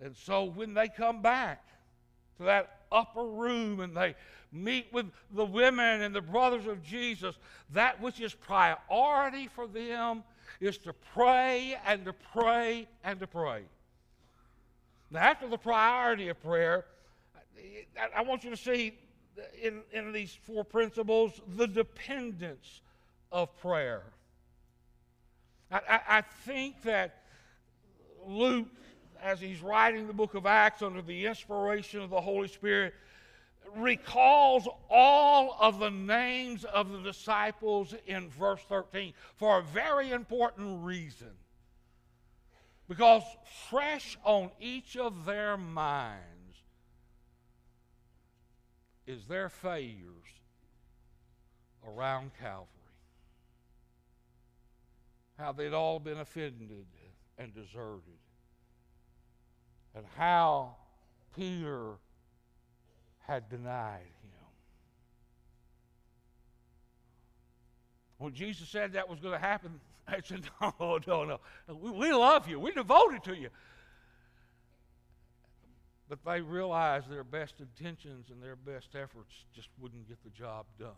it. 0.00 0.06
And 0.06 0.16
so 0.16 0.44
when 0.44 0.72
they 0.72 0.88
come 0.88 1.20
back 1.20 1.62
to 2.38 2.44
that 2.44 2.80
upper 2.90 3.24
room 3.24 3.80
and 3.80 3.94
they 3.94 4.14
meet 4.52 4.86
with 4.90 5.10
the 5.34 5.44
women 5.44 6.00
and 6.00 6.14
the 6.14 6.22
brothers 6.22 6.66
of 6.66 6.82
Jesus, 6.82 7.34
that 7.74 8.00
which 8.00 8.22
is 8.22 8.32
priority 8.32 9.48
for 9.48 9.66
them 9.66 10.24
is 10.58 10.78
to 10.78 10.94
pray 11.14 11.76
and 11.86 12.06
to 12.06 12.14
pray 12.14 12.88
and 13.04 13.20
to 13.20 13.26
pray. 13.26 13.64
Now, 15.10 15.20
after 15.20 15.46
the 15.46 15.58
priority 15.58 16.28
of 16.28 16.42
prayer, 16.42 16.86
I 18.16 18.22
want 18.22 18.44
you 18.44 18.50
to 18.50 18.56
see 18.56 18.94
in, 19.60 19.82
in 19.92 20.10
these 20.10 20.34
four 20.46 20.64
principles 20.64 21.38
the 21.54 21.66
dependence 21.66 22.80
of 23.32 23.58
prayer. 23.60 24.02
I, 25.70 25.80
I, 25.88 26.00
I 26.18 26.20
think 26.20 26.82
that 26.82 27.22
Luke, 28.26 28.68
as 29.20 29.40
he's 29.40 29.60
writing 29.60 30.06
the 30.06 30.12
book 30.12 30.34
of 30.34 30.46
Acts 30.46 30.82
under 30.82 31.02
the 31.02 31.26
inspiration 31.26 32.00
of 32.00 32.10
the 32.10 32.20
Holy 32.20 32.48
Spirit, 32.48 32.94
recalls 33.76 34.68
all 34.90 35.56
of 35.60 35.78
the 35.78 35.90
names 35.90 36.64
of 36.64 36.92
the 36.92 37.00
disciples 37.00 37.94
in 38.06 38.28
verse 38.28 38.60
13 38.68 39.14
for 39.36 39.58
a 39.58 39.62
very 39.62 40.10
important 40.10 40.84
reason. 40.84 41.30
Because 42.88 43.22
fresh 43.70 44.18
on 44.24 44.50
each 44.60 44.96
of 44.96 45.24
their 45.24 45.56
minds 45.56 46.22
is 49.06 49.24
their 49.24 49.48
failures 49.48 49.96
around 51.86 52.32
Calvary. 52.38 52.81
How 55.38 55.52
they'd 55.52 55.72
all 55.72 55.98
been 55.98 56.18
offended 56.18 56.86
and 57.38 57.54
deserted. 57.54 58.18
And 59.94 60.04
how 60.16 60.76
Peter 61.34 61.94
had 63.26 63.48
denied 63.48 64.00
him. 64.00 64.32
When 68.18 68.34
Jesus 68.34 68.68
said 68.68 68.92
that 68.92 69.08
was 69.08 69.20
going 69.20 69.34
to 69.34 69.44
happen, 69.44 69.80
I 70.08 70.20
said, 70.24 70.42
No, 70.60 70.98
no, 71.06 71.24
no. 71.24 71.40
We, 71.68 71.90
we 71.90 72.12
love 72.12 72.48
you. 72.48 72.60
We're 72.60 72.72
devoted 72.72 73.24
to 73.24 73.36
you. 73.36 73.48
But 76.08 76.18
they 76.24 76.40
realized 76.40 77.08
their 77.08 77.24
best 77.24 77.54
intentions 77.60 78.26
and 78.30 78.42
their 78.42 78.56
best 78.56 78.88
efforts 78.94 79.32
just 79.54 79.68
wouldn't 79.80 80.06
get 80.06 80.22
the 80.22 80.30
job 80.30 80.66
done. 80.78 80.88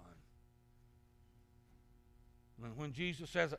And 2.62 2.76
when 2.76 2.92
Jesus 2.92 3.30
says, 3.30 3.54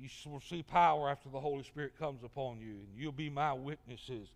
You 0.00 0.08
will 0.30 0.40
see 0.40 0.62
power 0.62 1.08
after 1.08 1.28
the 1.28 1.40
Holy 1.40 1.62
Spirit 1.62 1.98
comes 1.98 2.24
upon 2.24 2.60
you, 2.60 2.72
and 2.72 2.88
you'll 2.96 3.12
be 3.12 3.30
my 3.30 3.52
witnesses 3.52 4.28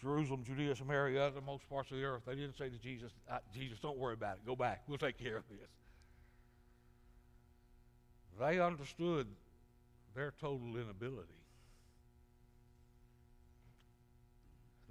Jerusalem, 0.00 0.44
Judea, 0.44 0.76
Samaria, 0.76 1.32
the 1.34 1.40
most 1.40 1.68
parts 1.68 1.90
of 1.90 1.96
the 1.96 2.04
earth. 2.04 2.22
They 2.26 2.36
didn't 2.36 2.56
say 2.56 2.68
to 2.68 2.78
Jesus, 2.78 3.10
uh, 3.30 3.38
Jesus, 3.52 3.78
don't 3.80 3.98
worry 3.98 4.14
about 4.14 4.34
it. 4.34 4.46
Go 4.46 4.54
back. 4.54 4.82
We'll 4.86 4.98
take 4.98 5.18
care 5.18 5.36
of 5.36 5.42
this. 5.48 5.68
They 8.38 8.60
understood 8.60 9.26
their 10.14 10.32
total 10.40 10.76
inability. 10.76 11.28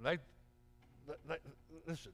They, 0.00 0.18
they, 1.06 1.14
they 1.26 1.36
listen. 1.86 2.12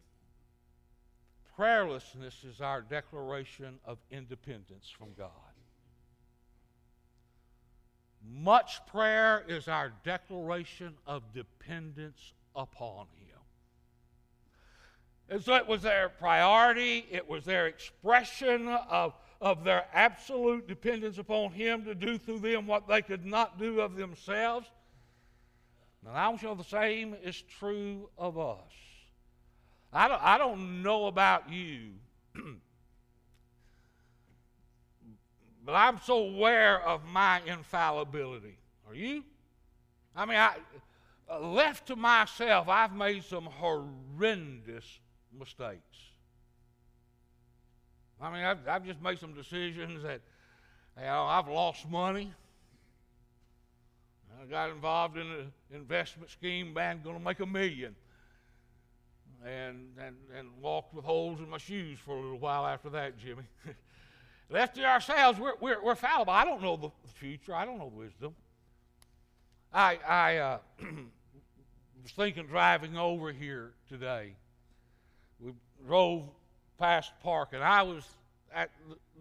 Prayerlessness 1.59 2.45
is 2.45 2.61
our 2.61 2.81
declaration 2.81 3.79
of 3.85 3.99
independence 4.11 4.89
from 4.97 5.09
God. 5.19 5.31
Much 8.27 8.81
prayer 8.87 9.45
is 9.49 9.69
our 9.69 9.93
declaration 10.03 10.95
of 11.07 11.23
dependence 11.33 12.33
upon 12.57 13.07
him. 13.19 13.39
And 15.29 15.43
so 15.43 15.55
it 15.55 15.67
was 15.67 15.83
their 15.83 16.09
priority, 16.09 17.07
it 17.11 17.29
was 17.29 17.45
their 17.45 17.67
expression 17.67 18.69
of, 18.69 19.15
of 19.41 19.65
their 19.65 19.87
absolute 19.93 20.69
dependence 20.69 21.19
upon 21.19 21.53
him 21.53 21.85
to 21.85 21.95
do 21.95 22.19
through 22.19 22.41
them 22.41 22.67
what 22.67 22.87
they 22.87 23.03
could 23.03 23.25
not 23.25 23.59
do 23.59 23.81
of 23.81 23.97
themselves. 23.97 24.67
And 26.07 26.17
I 26.17 26.29
want 26.29 26.43
you 26.43 26.49
to 26.49 26.55
know 26.55 26.63
the 26.63 26.69
same 26.69 27.17
is 27.23 27.41
true 27.59 28.11
of 28.19 28.39
us. 28.39 28.59
I 29.93 30.09
don't, 30.09 30.23
I 30.23 30.39
don't 30.39 30.83
know 30.83 31.07
about 31.07 31.51
you, 31.51 31.93
but 35.65 35.73
I'm 35.73 35.99
so 36.05 36.19
aware 36.19 36.81
of 36.83 37.05
my 37.07 37.41
infallibility. 37.47 38.59
Are 38.87 38.95
you? 38.95 39.25
I 40.15 40.27
mean, 40.27 40.37
I, 40.37 40.57
uh, 41.29 41.41
left 41.41 41.87
to 41.87 41.97
myself, 41.97 42.69
I've 42.69 42.95
made 42.95 43.25
some 43.25 43.45
horrendous 43.45 44.85
mistakes. 45.37 45.81
I 48.21 48.33
mean, 48.33 48.45
I've, 48.45 48.69
I've 48.69 48.85
just 48.85 49.03
made 49.03 49.19
some 49.19 49.35
decisions 49.35 50.03
that, 50.03 50.21
you 50.97 51.05
know, 51.05 51.25
I've 51.25 51.49
lost 51.49 51.89
money. 51.89 52.33
I 54.41 54.47
got 54.47 54.71
involved 54.71 55.17
in 55.17 55.27
an 55.27 55.53
investment 55.73 56.31
scheme, 56.31 56.75
man, 56.75 57.01
going 57.03 57.17
to 57.17 57.23
make 57.23 57.41
a 57.41 57.47
million. 57.47 57.95
And, 59.45 59.89
and, 59.99 60.17
and 60.37 60.49
walked 60.61 60.95
with 60.95 61.05
holes 61.05 61.41
in 61.41 61.51
my 61.51 61.59
shoes 61.59 61.99
for 61.99 62.17
a 62.17 62.21
little 62.21 62.39
while 62.39 62.67
after 62.67 62.91
that, 62.91 63.19
Jimmy. 63.19 63.43
Left 64.55 64.77
to 64.77 64.85
ourselves, 64.85 65.41
we're, 65.41 65.55
we're, 65.61 65.83
we're 65.83 65.95
fallible. 65.97 66.33
I 66.33 66.45
don't 66.45 66.63
know 66.63 66.77
the 66.77 66.91
future, 67.15 67.53
I 67.57 67.65
don't 67.65 67.77
know 67.77 67.91
wisdom. 67.93 68.37
I, 69.73 69.99
I 70.09 70.37
uh, 70.37 70.59
was 70.81 72.13
thinking 72.13 72.47
driving 72.47 72.97
over 72.97 73.33
here 73.33 73.73
today. 73.89 74.37
We 75.41 75.55
drove 75.85 76.29
past 76.79 77.11
Park, 77.21 77.49
and 77.53 77.65
I 77.65 77.83
was 77.83 78.05
at 78.55 78.71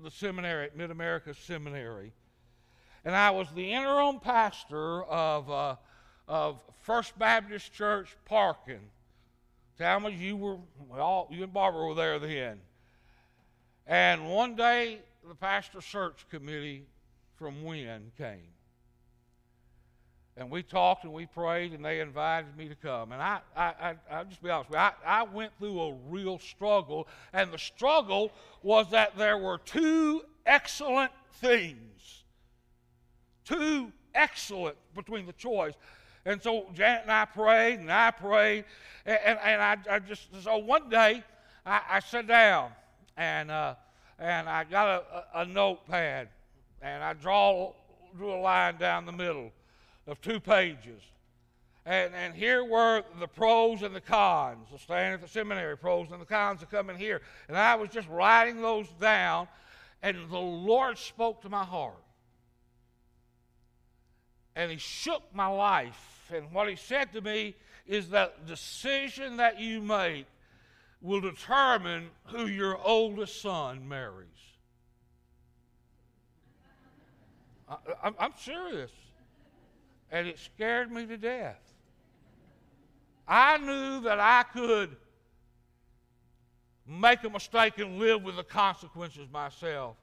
the 0.04 0.12
seminary, 0.12 0.66
at 0.66 0.78
Mid 0.78 0.92
America 0.92 1.34
Seminary, 1.34 2.13
and 3.04 3.16
I 3.16 3.32
was 3.32 3.48
the 3.56 3.74
interim 3.74 4.20
pastor 4.20 5.04
of, 5.06 5.50
uh, 5.50 5.75
of 6.28 6.62
First 6.84 7.18
Baptist 7.18 7.74
Church 7.74 8.16
Parkin. 8.25 8.82
Talmadge, 9.80 10.13
you 10.13 10.38
were, 10.38 10.58
well, 10.88 11.28
you 11.32 11.42
and 11.42 11.52
Barbara 11.52 11.88
were 11.88 11.96
there 11.96 12.20
then. 12.20 12.60
And 13.88 14.30
one 14.30 14.56
day, 14.56 15.00
the 15.27 15.36
pastor 15.36 15.82
search 15.82 16.25
committee 16.30 16.86
from 17.36 17.63
Wynne 17.63 18.12
came. 18.18 18.51
And 20.36 20.50
we 20.50 20.63
talked 20.63 21.03
and 21.03 21.13
we 21.13 21.27
prayed, 21.27 21.74
and 21.74 21.86
they 21.86 22.00
invited 22.00 22.58
me 22.58 22.68
to 22.68 22.75
come. 22.75 23.12
And 23.12 23.22
I, 23.22 23.39
I, 23.56 23.65
I, 23.65 23.96
I'll 24.10 24.25
just 24.25 24.42
be 24.42 24.50
honest 24.50 24.72
with 24.72 24.77
you, 24.77 24.82
I, 24.82 24.94
I 25.06 25.24
went 25.24 25.51
through 25.60 25.80
a 25.80 25.94
real 26.10 26.39
struggle. 26.39 27.08
And 27.34 27.51
the 27.51 27.60
struggle 27.60 28.32
was 28.63 28.89
that 28.92 29.15
there 29.15 29.38
were 29.38 29.60
two 29.60 30.24
excellent 30.46 31.12
things. 31.34 32.24
Two 33.46 33.92
excellent 34.15 34.75
between 34.96 35.27
the 35.27 35.34
choice. 35.34 35.74
And 36.25 36.42
so 36.42 36.68
Janet 36.74 37.03
and 37.03 37.12
I 37.12 37.25
prayed, 37.25 37.80
and 37.80 37.92
I 37.92 38.10
prayed, 38.10 38.65
and, 39.06 39.20
and, 39.24 39.39
and 39.44 39.62
I, 39.62 39.77
I, 39.96 40.00
just, 40.00 40.30
so 40.42 40.58
one 40.58 40.89
day 40.89 41.24
I, 41.65 41.82
I 41.92 42.00
sat 42.00 42.25
down, 42.25 42.72
and, 43.18 43.51
uh, 43.51 43.75
and 44.20 44.48
I 44.48 44.63
got 44.63 44.88
a, 45.34 45.41
a, 45.41 45.46
notepad, 45.46 46.29
and 46.82 47.03
I 47.03 47.13
draw, 47.13 47.74
drew 48.15 48.34
a 48.34 48.39
line 48.39 48.77
down 48.77 49.05
the 49.05 49.12
middle 49.12 49.51
of 50.08 50.22
two 50.22 50.39
pages. 50.39 51.01
And, 51.86 52.13
and 52.13 52.34
here 52.34 52.63
were 52.63 53.03
the 53.20 53.27
pros 53.27 53.82
and 53.82 53.93
the 53.93 54.01
cons 54.01 54.67
of 54.74 54.82
staying 54.82 55.13
at 55.13 55.22
the 55.22 55.27
seminary, 55.27 55.77
pros 55.77 56.12
and 56.12 56.22
the 56.22 56.25
cons 56.25 56.62
of 56.62 56.70
coming 56.70 56.98
here. 56.98 57.22
And 57.48 57.58
I 57.58 57.75
was 57.75 57.89
just 57.89 58.08
writing 58.08 58.62
those 58.62 58.88
down, 59.01 59.48
and 60.01 60.17
the 60.29 60.39
Lord 60.39 60.98
spoke 60.98 61.41
to 61.41 61.50
my 61.50 61.63
heart. 61.65 61.96
And 64.55 64.72
He 64.72 64.77
shook 64.77 65.24
my 65.34 65.48
life. 65.48 66.32
And 66.34 66.51
what 66.53 66.70
He 66.70 66.77
said 66.77 67.12
to 67.13 67.22
me 67.22 67.55
is 67.86 68.10
that 68.10 68.46
decision 68.46 69.38
that 69.38 69.60
you 69.60 69.82
make 69.82 70.25
will 71.04 71.20
determine 71.20 72.10
who 72.28 72.48
your 72.48 72.78
oldest 72.82 73.42
son 73.42 73.88
marries. 73.88 74.30
I, 77.70 78.12
am 78.20 78.32
serious 78.40 78.92
and 80.10 80.28
it 80.28 80.40
scared 80.40 80.92
me 80.92 81.06
to 81.06 81.18
death. 81.18 81.60
I 83.28 83.58
knew 83.58 84.02
that 84.02 84.20
I 84.20 84.44
could 84.44 84.96
make 86.88 87.24
a 87.24 87.30
mistake 87.30 87.80
and 87.80 88.00
live 88.00 88.24
with 88.24 88.38
the 88.38 88.44
consequences 88.44 89.28
myself, 89.32 89.98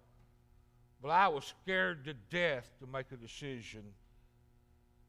but 1.01 1.09
I 1.09 1.29
was 1.29 1.45
scared 1.63 2.05
to 2.05 2.15
death 2.31 2.71
to 2.81 2.87
make 2.87 3.07
a 3.13 3.17
decision 3.17 3.85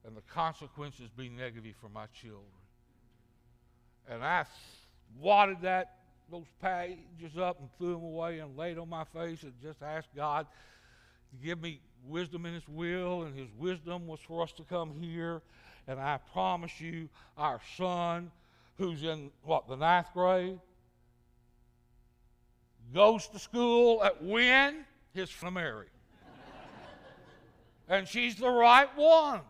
and 0.06 0.16
the 0.16 0.22
consequences 0.22 1.10
be 1.10 1.30
negative 1.30 1.76
for 1.82 1.90
my 1.90 2.06
children. 2.08 2.46
And 4.10 4.24
I 4.24 4.46
wadded 5.20 5.58
that 5.62 5.96
those 6.30 6.48
pages 6.62 7.38
up 7.38 7.60
and 7.60 7.70
threw 7.78 7.94
them 7.94 8.04
away 8.04 8.40
and 8.40 8.58
laid 8.58 8.78
on 8.78 8.90
my 8.90 9.04
face 9.04 9.44
and 9.44 9.54
just 9.62 9.82
asked 9.82 10.10
God 10.16 10.48
to 11.32 11.46
give 11.46 11.62
me 11.62 11.80
wisdom 12.06 12.46
in 12.46 12.54
His 12.54 12.68
will, 12.68 13.24
and 13.24 13.38
His 13.38 13.50
wisdom 13.58 14.08
was 14.08 14.20
for 14.22 14.44
us 14.44 14.52
to 14.54 14.64
come 14.64 14.94
here. 15.00 15.42
And 15.88 16.00
I 16.00 16.20
promise 16.32 16.80
you, 16.80 17.10
our 17.38 17.60
son, 17.78 18.32
who's 18.78 19.04
in 19.04 19.32
what, 19.44 19.68
the 19.68 19.76
ninth 19.76 20.08
grade, 20.14 20.60
goes 22.94 23.28
to 23.28 23.40
school 23.40 24.04
at 24.04 24.24
Wynne 24.24 24.86
his 25.14 25.32
Mary. 25.52 25.88
and 27.88 28.08
she's 28.08 28.36
the 28.36 28.50
right 28.50 28.90
one 28.96 29.42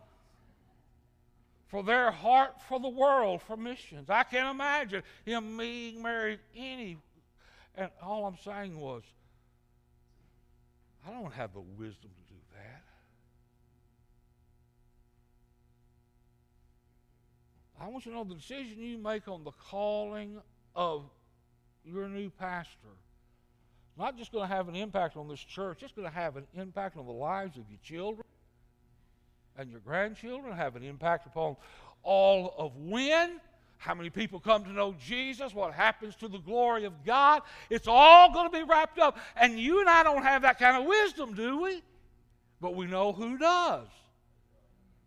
for 1.72 1.82
their 1.82 2.10
heart 2.10 2.60
for 2.68 2.78
the 2.78 2.88
world, 2.88 3.40
for 3.40 3.56
missions. 3.56 4.10
I 4.10 4.24
can't 4.24 4.50
imagine 4.50 5.02
him 5.24 5.56
being 5.56 6.02
married 6.02 6.40
any. 6.54 6.98
And 7.74 7.88
all 8.02 8.26
I'm 8.26 8.36
saying 8.44 8.78
was, 8.78 9.02
I 11.08 11.12
don't 11.12 11.32
have 11.32 11.54
the 11.54 11.62
wisdom 11.62 12.10
to 12.10 12.34
do 12.34 12.40
that. 12.52 12.82
I 17.80 17.88
want 17.88 18.04
you 18.04 18.12
to 18.12 18.18
know 18.18 18.24
the 18.24 18.34
decision 18.34 18.76
you 18.78 18.98
make 18.98 19.26
on 19.26 19.42
the 19.42 19.52
calling 19.70 20.42
of 20.76 21.04
your 21.86 22.06
new 22.06 22.28
pastor 22.28 22.88
not 23.98 24.16
just 24.16 24.32
going 24.32 24.48
to 24.48 24.54
have 24.54 24.68
an 24.68 24.74
impact 24.74 25.18
on 25.18 25.28
this 25.28 25.40
church, 25.40 25.82
it's 25.82 25.92
going 25.92 26.08
to 26.08 26.14
have 26.14 26.36
an 26.36 26.46
impact 26.54 26.96
on 26.96 27.04
the 27.04 27.12
lives 27.12 27.58
of 27.58 27.64
your 27.68 27.78
children 27.82 28.21
and 29.56 29.70
your 29.70 29.80
grandchildren, 29.80 30.56
have 30.56 30.76
an 30.76 30.82
impact 30.82 31.26
upon 31.26 31.56
all 32.02 32.54
of 32.58 32.76
Wynne, 32.76 33.40
how 33.78 33.94
many 33.94 34.10
people 34.10 34.40
come 34.40 34.64
to 34.64 34.72
know 34.72 34.94
Jesus, 35.04 35.54
what 35.54 35.72
happens 35.72 36.16
to 36.16 36.28
the 36.28 36.38
glory 36.38 36.84
of 36.84 37.04
God. 37.04 37.42
It's 37.70 37.88
all 37.88 38.32
going 38.32 38.50
to 38.50 38.56
be 38.56 38.64
wrapped 38.64 38.98
up. 38.98 39.18
And 39.36 39.58
you 39.58 39.80
and 39.80 39.88
I 39.88 40.02
don't 40.02 40.22
have 40.22 40.42
that 40.42 40.58
kind 40.58 40.76
of 40.76 40.84
wisdom, 40.84 41.34
do 41.34 41.62
we? 41.62 41.82
But 42.60 42.74
we 42.74 42.86
know 42.86 43.12
who 43.12 43.38
does. 43.38 43.88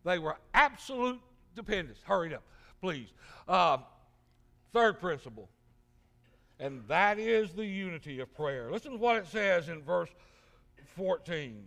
They 0.04 0.20
were 0.20 0.38
absolute 0.54 1.20
dependents. 1.56 2.02
Hurry 2.06 2.36
up 2.36 2.44
please. 2.86 3.08
Uh, 3.48 3.80
third 4.72 5.00
principle, 5.00 5.50
and 6.60 6.84
that 6.88 7.18
is 7.18 7.52
the 7.54 7.66
unity 7.66 8.20
of 8.20 8.32
prayer. 8.36 8.72
Listen 8.72 8.92
to 8.92 8.98
what 8.98 9.16
it 9.16 9.26
says 9.26 9.70
in 9.70 9.82
verse 9.82 10.10
14. 10.96 11.64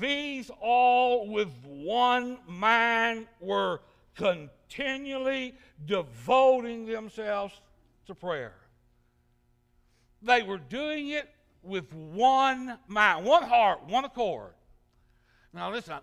These 0.00 0.50
all 0.60 1.28
with 1.28 1.52
one 1.64 2.38
mind 2.46 3.26
were 3.40 3.80
continually 4.14 5.54
devoting 5.86 6.86
themselves 6.86 7.60
to 8.06 8.14
prayer. 8.14 8.54
They 10.20 10.42
were 10.42 10.58
doing 10.58 11.08
it 11.08 11.28
with 11.62 11.92
one 11.92 12.78
mind, 12.86 13.24
one 13.24 13.44
heart, 13.44 13.84
one 13.86 14.04
accord. 14.04 14.52
Now, 15.52 15.70
listen, 15.72 15.98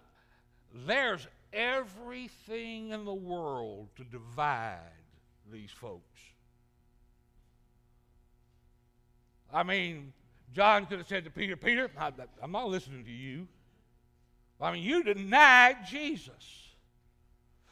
there's 0.74 1.28
everything 1.54 2.89
in 2.89 3.06
the 3.06 3.13
world 3.13 3.89
to 3.98 4.04
divide 4.04 4.80
these 5.52 5.71
folks. 5.71 6.21
I 9.54 9.63
mean, 9.63 10.12
John 10.54 10.86
could 10.86 10.98
have 10.98 11.08
said 11.08 11.24
to 11.26 11.30
Peter, 11.30 11.56
Peter, 11.56 11.89
I'm 12.41 12.52
not 12.52 12.67
listening 12.67 13.06
to 13.06 13.12
you. 13.12 13.48
I 14.62 14.72
mean, 14.72 14.84
you 14.84 15.04
denied 15.04 15.86
Jesus. 15.88 16.65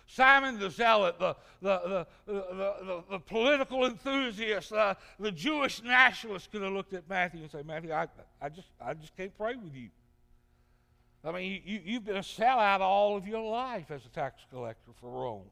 Simon 0.06 0.60
the 0.60 0.70
Zealot, 0.70 1.18
the, 1.18 1.36
the, 1.62 2.06
the, 2.28 2.36
the, 2.36 3.04
the 3.10 3.20
political 3.20 3.86
enthusiast, 3.86 4.72
uh, 4.72 4.94
the 5.20 5.32
Jewish 5.32 5.82
nationalist 5.82 6.52
could 6.52 6.62
have 6.62 6.72
looked 6.72 6.94
at 6.94 7.10
Matthew 7.10 7.42
and 7.42 7.50
said, 7.50 7.66
Matthew, 7.66 7.92
I, 7.92 8.08
I, 8.40 8.50
just, 8.50 8.68
I 8.80 8.94
just 8.94 9.18
can't 9.18 9.36
pray 9.36 9.56
with 9.56 9.74
you. 9.74 9.90
I 11.26 11.32
mean, 11.32 11.64
you, 11.66 11.82
you've 11.84 12.06
been 12.06 12.18
a 12.18 12.20
sellout 12.20 12.82
all 12.82 13.16
of 13.16 13.28
your 13.28 13.50
life 13.50 13.90
as 13.90 14.06
a 14.06 14.10
tax 14.10 14.44
collector 14.52 14.92
for 15.00 15.10
Rome. 15.10 15.50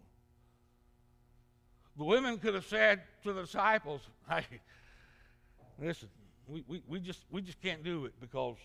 The 1.97 2.03
women 2.03 2.37
could 2.37 2.53
have 2.53 2.65
said 2.65 3.01
to 3.23 3.33
the 3.33 3.41
disciples, 3.41 4.01
hey, 4.29 4.45
listen, 5.79 6.09
we, 6.47 6.63
we, 6.67 6.83
we, 6.87 6.99
just, 6.99 7.25
we 7.31 7.41
just 7.41 7.61
can't 7.61 7.83
do 7.83 8.05
it 8.05 8.13
because, 8.19 8.57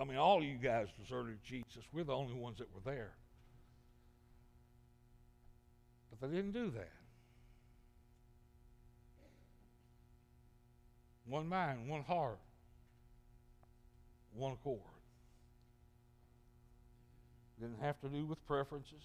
I 0.00 0.04
mean, 0.04 0.16
all 0.16 0.42
you 0.42 0.54
guys 0.54 0.86
deserted 1.00 1.38
Jesus. 1.44 1.82
We're 1.92 2.04
the 2.04 2.14
only 2.14 2.34
ones 2.34 2.58
that 2.58 2.72
were 2.72 2.80
there. 2.84 3.10
But 6.10 6.20
they 6.30 6.36
didn't 6.36 6.52
do 6.52 6.70
that. 6.70 6.92
One 11.26 11.48
mind, 11.48 11.88
one 11.88 12.02
heart, 12.04 12.38
one 14.34 14.52
accord. 14.52 14.80
Didn't 17.60 17.80
have 17.80 18.00
to 18.00 18.08
do 18.08 18.24
with 18.24 18.44
preferences. 18.46 19.02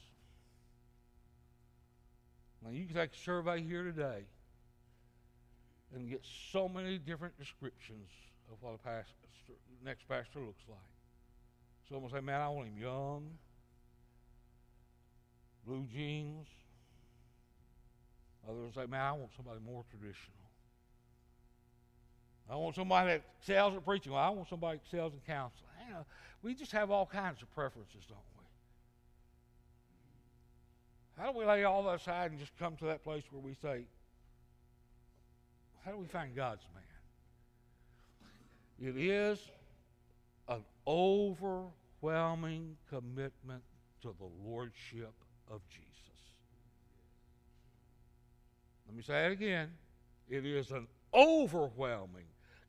Now, 2.63 2.69
you 2.69 2.85
can 2.85 2.95
take 2.95 3.13
a 3.13 3.17
survey 3.17 3.61
here 3.61 3.83
today 3.83 4.23
and 5.93 6.09
get 6.09 6.21
so 6.51 6.69
many 6.69 6.97
different 6.97 7.37
descriptions 7.37 8.09
of 8.53 8.61
what 8.61 8.75
a 8.75 8.77
pastor, 8.77 9.13
next 9.83 10.07
pastor 10.07 10.39
looks 10.39 10.63
like. 10.69 10.77
Some 11.89 12.01
will 12.01 12.09
say, 12.09 12.21
man, 12.21 12.39
I 12.39 12.49
want 12.49 12.67
him 12.67 12.77
young, 12.77 13.29
blue 15.65 15.85
jeans. 15.93 16.47
Others 18.49 18.73
say, 18.75 18.85
man, 18.85 19.01
I 19.01 19.11
want 19.13 19.31
somebody 19.35 19.59
more 19.65 19.83
traditional. 19.89 20.37
I 22.49 22.55
want 22.55 22.75
somebody 22.75 23.07
that 23.11 23.21
excels 23.39 23.73
at 23.73 23.85
preaching. 23.85 24.11
Well, 24.11 24.21
I 24.21 24.29
want 24.29 24.49
somebody 24.49 24.77
that 24.77 24.83
excels 24.85 25.13
in 25.13 25.19
counseling. 25.25 25.69
You 25.87 25.93
know, 25.93 26.05
we 26.41 26.53
just 26.53 26.71
have 26.73 26.91
all 26.91 27.05
kinds 27.05 27.41
of 27.41 27.53
preferences, 27.55 28.03
don't 28.07 28.17
we? 28.37 28.43
How 31.21 31.31
do 31.31 31.37
we 31.37 31.45
lay 31.45 31.63
all 31.63 31.83
that 31.83 32.01
aside 32.01 32.31
and 32.31 32.39
just 32.39 32.51
come 32.57 32.75
to 32.77 32.85
that 32.85 33.03
place 33.03 33.23
where 33.31 33.41
we 33.41 33.55
say, 33.61 33.85
how 35.85 35.91
do 35.91 35.97
we 35.97 36.07
find 36.07 36.35
God's 36.35 36.63
man? 36.73 36.83
It 38.79 38.97
is 38.97 39.39
an 40.47 40.63
overwhelming 40.87 42.75
commitment 42.89 43.63
to 44.01 44.15
the 44.19 44.49
Lordship 44.49 45.13
of 45.49 45.61
Jesus. 45.69 45.93
Let 48.87 48.95
me 48.95 49.03
say 49.03 49.25
it 49.25 49.31
again. 49.31 49.71
It 50.29 50.45
is 50.45 50.71
an 50.71 50.87
overwhelming 51.13 52.25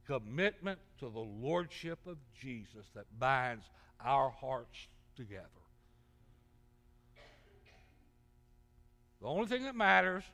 commitment 0.07 0.79
to 0.99 1.11
the 1.11 1.21
lordship 1.21 1.99
of 2.07 2.19
Jesus 2.39 2.87
that 2.95 3.07
binds 3.19 3.65
our 4.01 4.31
hearts 4.31 4.89
together. 5.17 5.49
The 9.21 9.27
only 9.27 9.47
thing 9.47 9.65
that 9.65 9.75
matters 9.75 10.25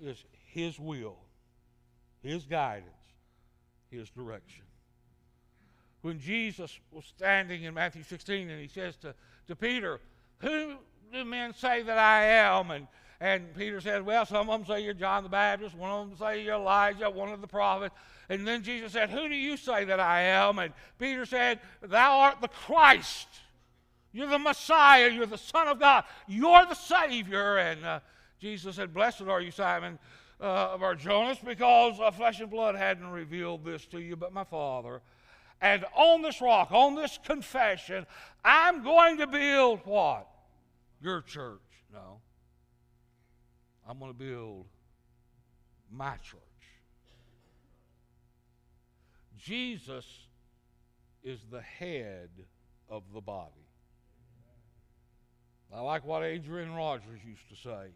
is 0.00 0.22
His 0.52 0.78
will, 0.78 1.16
His 2.22 2.44
guidance, 2.44 2.88
His 3.90 4.10
direction. 4.10 4.64
When 6.04 6.20
Jesus 6.20 6.78
was 6.92 7.06
standing 7.06 7.62
in 7.62 7.72
Matthew 7.72 8.02
16 8.02 8.50
and 8.50 8.60
he 8.60 8.68
says 8.68 8.94
to, 8.96 9.14
to 9.48 9.56
Peter, 9.56 10.00
Who 10.40 10.74
do 11.10 11.24
men 11.24 11.54
say 11.54 11.80
that 11.80 11.96
I 11.96 12.26
am? 12.26 12.70
And, 12.70 12.86
and 13.22 13.54
Peter 13.54 13.80
said, 13.80 14.04
Well, 14.04 14.26
some 14.26 14.50
of 14.50 14.60
them 14.60 14.66
say 14.66 14.84
you're 14.84 14.92
John 14.92 15.22
the 15.22 15.30
Baptist, 15.30 15.74
one 15.74 15.90
of 15.90 16.10
them 16.10 16.18
say 16.18 16.44
you're 16.44 16.56
Elijah, 16.56 17.08
one 17.08 17.30
of 17.30 17.40
the 17.40 17.46
prophets. 17.46 17.94
And 18.28 18.46
then 18.46 18.62
Jesus 18.62 18.92
said, 18.92 19.08
Who 19.08 19.30
do 19.30 19.34
you 19.34 19.56
say 19.56 19.84
that 19.84 19.98
I 19.98 20.20
am? 20.20 20.58
And 20.58 20.74
Peter 20.98 21.24
said, 21.24 21.60
Thou 21.80 22.18
art 22.18 22.42
the 22.42 22.48
Christ. 22.48 23.28
You're 24.12 24.26
the 24.26 24.38
Messiah. 24.38 25.08
You're 25.08 25.24
the 25.24 25.38
Son 25.38 25.68
of 25.68 25.80
God. 25.80 26.04
You're 26.28 26.66
the 26.66 26.74
Savior. 26.74 27.56
And 27.56 27.82
uh, 27.82 28.00
Jesus 28.38 28.76
said, 28.76 28.92
Blessed 28.92 29.22
are 29.22 29.40
you, 29.40 29.50
Simon 29.50 29.98
uh, 30.38 30.72
of 30.74 30.82
our 30.82 30.94
Jonas, 30.94 31.38
because 31.42 31.98
uh, 31.98 32.10
flesh 32.10 32.40
and 32.40 32.50
blood 32.50 32.74
hadn't 32.74 33.10
revealed 33.10 33.64
this 33.64 33.86
to 33.86 34.00
you, 34.00 34.16
but 34.16 34.34
my 34.34 34.44
Father. 34.44 35.00
And 35.60 35.84
on 35.96 36.22
this 36.22 36.40
rock, 36.40 36.72
on 36.72 36.94
this 36.94 37.18
confession, 37.24 38.06
I'm 38.44 38.82
going 38.82 39.18
to 39.18 39.26
build 39.26 39.80
what? 39.84 40.28
Your 41.00 41.22
church. 41.22 41.60
No. 41.92 42.20
I'm 43.88 43.98
going 43.98 44.12
to 44.12 44.18
build 44.18 44.66
my 45.90 46.16
church. 46.16 46.40
Jesus 49.38 50.06
is 51.22 51.40
the 51.50 51.60
head 51.60 52.30
of 52.88 53.02
the 53.12 53.20
body. 53.20 53.50
I 55.74 55.80
like 55.80 56.04
what 56.04 56.22
Adrian 56.22 56.72
Rogers 56.74 57.20
used 57.26 57.48
to 57.48 57.56
say. 57.56 57.88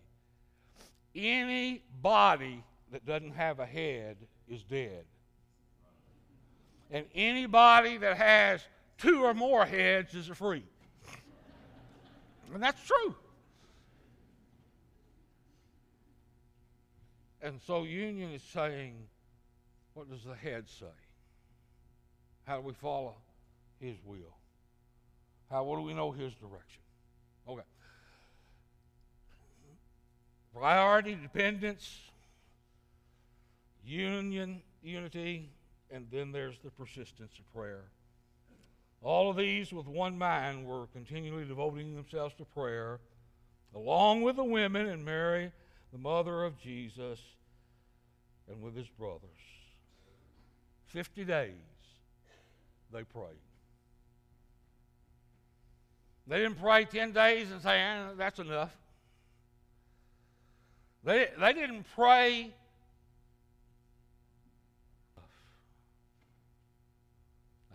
Any 1.14 1.82
body 2.02 2.64
that 2.90 3.06
doesn't 3.06 3.32
have 3.32 3.60
a 3.60 3.66
head 3.66 4.16
is 4.48 4.64
dead. 4.64 5.04
And 6.90 7.04
anybody 7.14 7.98
that 7.98 8.16
has 8.16 8.62
two 8.96 9.22
or 9.24 9.34
more 9.34 9.64
heads 9.64 10.14
is 10.14 10.30
a 10.30 10.34
freak. 10.34 10.64
And 12.52 12.62
that's 12.62 12.82
true. 12.82 13.14
And 17.42 17.60
so 17.66 17.84
Union 17.84 18.32
is 18.32 18.42
saying, 18.42 18.94
what 19.94 20.10
does 20.10 20.24
the 20.24 20.34
head 20.34 20.68
say? 20.68 20.86
How 22.44 22.56
do 22.56 22.62
we 22.62 22.72
follow 22.72 23.14
his 23.78 23.96
will? 24.04 24.34
How 25.50 25.64
what 25.64 25.76
do 25.76 25.82
we 25.82 25.94
know 25.94 26.10
his 26.10 26.34
direction? 26.34 26.82
Okay. 27.48 27.62
Priority, 30.54 31.14
dependence, 31.14 32.00
union, 33.84 34.62
unity, 34.82 35.50
and 35.90 36.06
then 36.10 36.32
there's 36.32 36.58
the 36.64 36.70
persistence 36.70 37.32
of 37.38 37.52
prayer. 37.52 37.84
All 39.02 39.30
of 39.30 39.36
these, 39.36 39.72
with 39.72 39.86
one 39.86 40.18
mind, 40.18 40.66
were 40.66 40.86
continually 40.88 41.44
devoting 41.44 41.94
themselves 41.94 42.34
to 42.36 42.44
prayer, 42.44 43.00
along 43.74 44.22
with 44.22 44.36
the 44.36 44.44
women 44.44 44.86
and 44.88 45.04
Mary, 45.04 45.52
the 45.92 45.98
mother 45.98 46.44
of 46.44 46.58
Jesus, 46.58 47.20
and 48.50 48.60
with 48.60 48.74
his 48.74 48.88
brothers. 48.88 49.28
Fifty 50.86 51.24
days 51.24 51.52
they 52.92 53.04
prayed. 53.04 53.38
They 56.26 56.38
didn't 56.38 56.60
pray 56.60 56.84
10 56.84 57.12
days 57.12 57.50
and 57.50 57.62
say, 57.62 57.80
eh, 57.80 58.04
that's 58.16 58.38
enough. 58.38 58.76
They, 61.02 61.28
they 61.40 61.52
didn't 61.54 61.86
pray. 61.94 62.54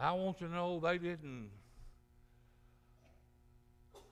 I 0.04 0.12
want 0.12 0.38
to 0.40 0.50
know 0.50 0.82
they 0.82 0.98
didn't 0.98 1.50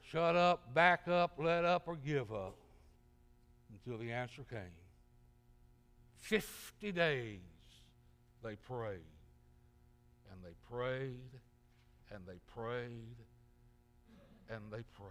shut 0.10 0.38
up, 0.38 0.74
back 0.74 1.10
up, 1.10 1.34
let 1.38 1.66
up, 1.66 1.84
or 1.86 1.98
give 1.98 2.32
up 2.32 2.56
until 3.74 4.00
the 4.00 4.12
answer 4.12 4.44
came. 4.50 4.62
Fifty 6.18 6.94
days 6.94 7.40
they 8.42 8.56
prayed, 8.56 9.00
and 10.32 10.42
they 10.42 10.54
prayed, 10.74 11.42
and 12.10 12.24
they 12.26 12.40
prayed, 12.56 13.18
and 14.50 14.62
they 14.72 14.84
prayed. 14.96 15.10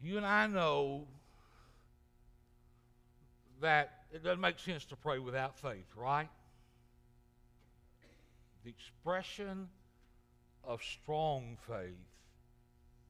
You 0.00 0.18
and 0.18 0.26
I 0.26 0.46
know 0.46 1.08
that 3.60 3.97
it 4.12 4.22
doesn't 4.22 4.40
make 4.40 4.58
sense 4.58 4.84
to 4.86 4.96
pray 4.96 5.18
without 5.18 5.56
faith, 5.58 5.86
right? 5.96 6.28
The 8.64 8.70
expression 8.70 9.68
of 10.64 10.82
strong 10.82 11.56
faith 11.66 11.94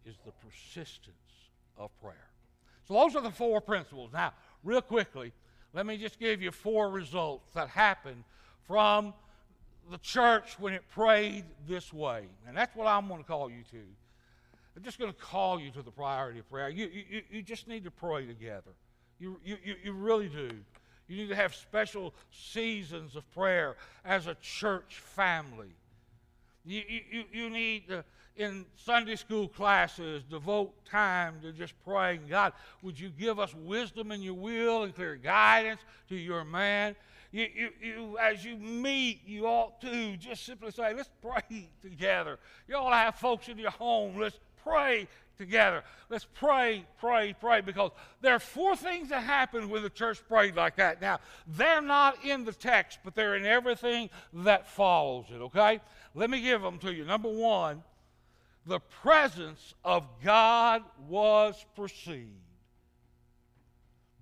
is 0.05 0.17
the 0.25 0.33
persistence 0.33 1.17
of 1.77 1.91
prayer. 2.01 2.29
So, 2.87 2.95
those 2.95 3.15
are 3.17 3.23
the 3.23 3.31
four 3.31 3.61
principles. 3.61 4.13
Now, 4.13 4.33
real 4.65 4.81
quickly, 4.81 5.33
let 5.75 5.87
me 5.87 5.99
just 5.99 6.19
give 6.19 6.41
you 6.41 6.51
four 6.51 6.91
results 6.91 7.51
that 7.53 7.69
happened 7.69 8.25
from 8.67 9.13
the 9.91 9.99
church 9.99 10.59
when 10.59 10.73
it 10.73 10.83
prayed 10.91 11.45
this 11.67 11.93
way. 11.93 12.27
And 12.47 12.57
that's 12.57 12.75
what 12.75 12.87
I'm 12.87 13.09
going 13.09 13.21
to 13.21 13.27
call 13.27 13.51
you 13.51 13.63
to. 13.71 13.83
I'm 14.77 14.83
just 14.83 14.99
going 14.99 15.13
to 15.13 15.19
call 15.19 15.61
you 15.61 15.71
to 15.73 15.83
the 15.83 15.91
priority 15.91 16.39
of 16.39 16.49
prayer. 16.49 16.69
You, 16.69 16.89
you, 17.11 17.23
you 17.31 17.43
just 17.43 17.69
need 17.69 17.85
to 17.85 17.91
pray 17.91 18.27
together. 18.27 18.71
You, 19.19 19.41
you, 19.45 19.57
you 19.83 19.93
really 19.93 20.29
do. 20.29 20.51
You 21.09 21.16
need 21.16 21.29
to 21.31 21.37
have 21.37 21.55
special 21.55 22.14
seasons 22.31 23.16
of 23.16 23.29
prayer 23.33 23.77
as 24.05 24.27
a 24.27 24.35
church 24.37 25.01
family. 25.03 25.75
You, 26.64 26.83
you, 27.11 27.25
you 27.33 27.51
need 27.51 27.88
to, 27.88 28.05
in 28.37 28.66
Sunday 28.77 29.16
school 29.16 29.49
classes, 29.49 30.23
devote 30.23 30.85
time 30.85 31.40
to 31.42 31.53
just 31.53 31.73
praying, 31.83 32.23
God, 32.29 32.53
would 32.83 33.01
you 33.01 33.09
give 33.09 33.38
us 33.38 33.55
wisdom 33.55 34.12
in 34.12 34.21
your 34.21 34.35
will 34.35 34.83
and 34.83 34.94
clear 34.94 35.16
guidance 35.16 35.81
to 36.11 36.14
your 36.14 36.44
man? 36.44 36.94
You, 37.31 37.47
you, 37.55 37.71
you, 37.83 38.18
as 38.18 38.44
you 38.44 38.57
meet, 38.57 39.21
you 39.27 39.47
ought 39.47 39.81
to 39.81 40.16
just 40.16 40.44
simply 40.44 40.71
say, 40.71 40.94
let's 40.94 41.11
pray 41.23 41.68
together. 41.83 42.38
You 42.66 42.77
ought 42.77 42.90
to 42.90 42.97
have 42.97 43.14
folks 43.16 43.49
in 43.49 43.59
your 43.59 43.71
home. 43.71 44.18
Let's 44.18 44.38
pray 44.62 45.09
together. 45.38 45.85
Let's 46.11 46.27
pray, 46.35 46.85
pray, 46.98 47.35
pray, 47.40 47.61
because 47.61 47.92
there 48.20 48.35
are 48.35 48.40
four 48.40 48.77
things 48.77 49.09
that 49.11 49.22
happen 49.22 49.68
when 49.68 49.83
the 49.83 49.90
church 49.90 50.20
prayed 50.29 50.57
like 50.57 50.77
that. 50.77 51.01
Now, 51.01 51.20
they're 51.46 51.81
not 51.81 52.24
in 52.24 52.44
the 52.44 52.53
text, 52.53 52.98
but 53.05 53.14
they're 53.14 53.37
in 53.37 53.46
everything 53.46 54.11
that 54.33 54.68
follows 54.68 55.27
it, 55.31 55.40
okay? 55.40 55.81
Let 56.14 56.29
me 56.29 56.40
give 56.40 56.61
them 56.61 56.79
to 56.81 56.92
you. 56.92 57.05
Number 57.05 57.31
one, 57.31 57.83
the 58.66 58.81
presence 58.81 59.74
of 59.85 60.07
God 60.22 60.83
was 61.09 61.64
perceived. 61.74 62.33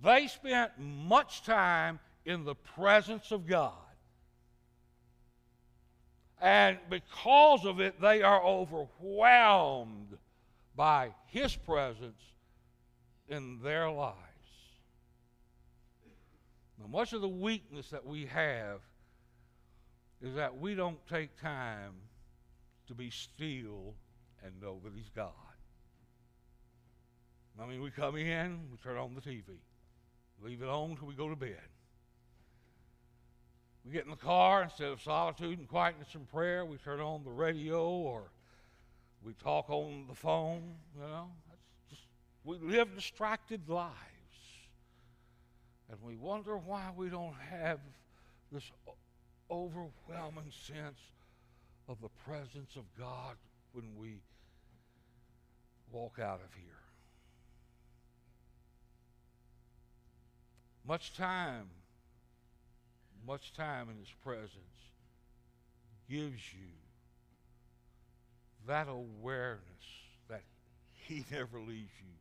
They 0.05 0.29
spent 0.29 0.73
much 0.79 1.43
time 1.43 1.99
in 2.25 2.45
the 2.45 2.55
presence 2.55 3.33
of 3.33 3.47
God. 3.47 3.73
And 6.41 6.79
because 6.91 7.65
of 7.65 7.81
it, 7.81 8.01
they 8.01 8.23
are 8.23 8.45
overwhelmed 8.45 10.19
by 10.77 11.11
His 11.27 11.57
presence 11.57 12.21
in 13.29 13.61
their 13.63 13.91
lives. 13.91 14.17
Now, 16.79 16.87
much 16.87 17.15
of 17.15 17.23
the 17.23 17.29
weakness 17.29 17.89
that 17.91 18.07
we 18.07 18.27
have 18.27 18.81
is 20.21 20.35
that 20.35 20.59
we 20.59 20.75
don't 20.75 21.05
take 21.09 21.41
time 21.41 21.95
to 22.87 22.95
be 22.95 23.11
still 23.11 23.95
and 24.45 24.61
know 24.61 24.79
that 24.85 24.93
He's 24.95 25.09
God. 25.09 25.33
I 27.61 27.67
mean, 27.67 27.81
we 27.81 27.91
come 27.91 28.17
in, 28.17 28.61
we 28.71 28.77
turn 28.77 28.99
on 28.99 29.15
the 29.15 29.21
TV, 29.23 29.45
leave 30.43 30.61
it 30.61 30.69
on 30.69 30.91
until 30.91 31.09
we 31.09 31.15
go 31.15 31.31
to 31.31 31.37
bed. 31.37 31.57
We 33.85 33.93
get 33.93 34.05
in 34.05 34.11
the 34.11 34.17
car, 34.17 34.65
instead 34.65 34.89
of 34.89 35.01
solitude 35.01 35.59
and 35.59 35.69
quietness 35.69 36.09
and 36.15 36.29
prayer, 36.29 36.67
we 36.67 36.77
turn 36.77 37.01
on 37.01 37.25
the 37.25 37.31
radio 37.31 37.89
or 37.89 38.31
we 39.27 39.33
talk 39.35 39.69
on 39.69 40.07
the 40.09 40.15
phone. 40.15 40.77
You 40.95 41.03
know, 41.03 41.29
just, 41.91 42.03
we 42.45 42.59
live 42.59 42.95
distracted 42.95 43.69
lives. 43.69 43.93
And 45.91 45.99
we 46.01 46.15
wonder 46.17 46.57
why 46.57 46.91
we 46.97 47.09
don't 47.09 47.35
have 47.51 47.81
this 48.53 48.71
overwhelming 49.51 50.53
sense 50.67 51.01
of 51.89 52.01
the 52.01 52.09
presence 52.25 52.77
of 52.77 52.85
God 52.97 53.37
when 53.73 53.97
we 53.97 54.21
walk 55.91 56.19
out 56.21 56.41
of 56.45 56.55
here. 56.55 56.73
Much 60.87 61.17
time 61.17 61.69
much 63.27 63.53
time 63.53 63.89
in 63.91 63.99
His 63.99 64.13
presence 64.23 64.53
gives 66.09 66.53
you 66.53 66.71
that 68.67 68.89
awareness 68.89 69.63
that 70.29 70.43
He 70.93 71.25
never 71.31 71.59
leaves 71.59 71.93
you 72.01 72.13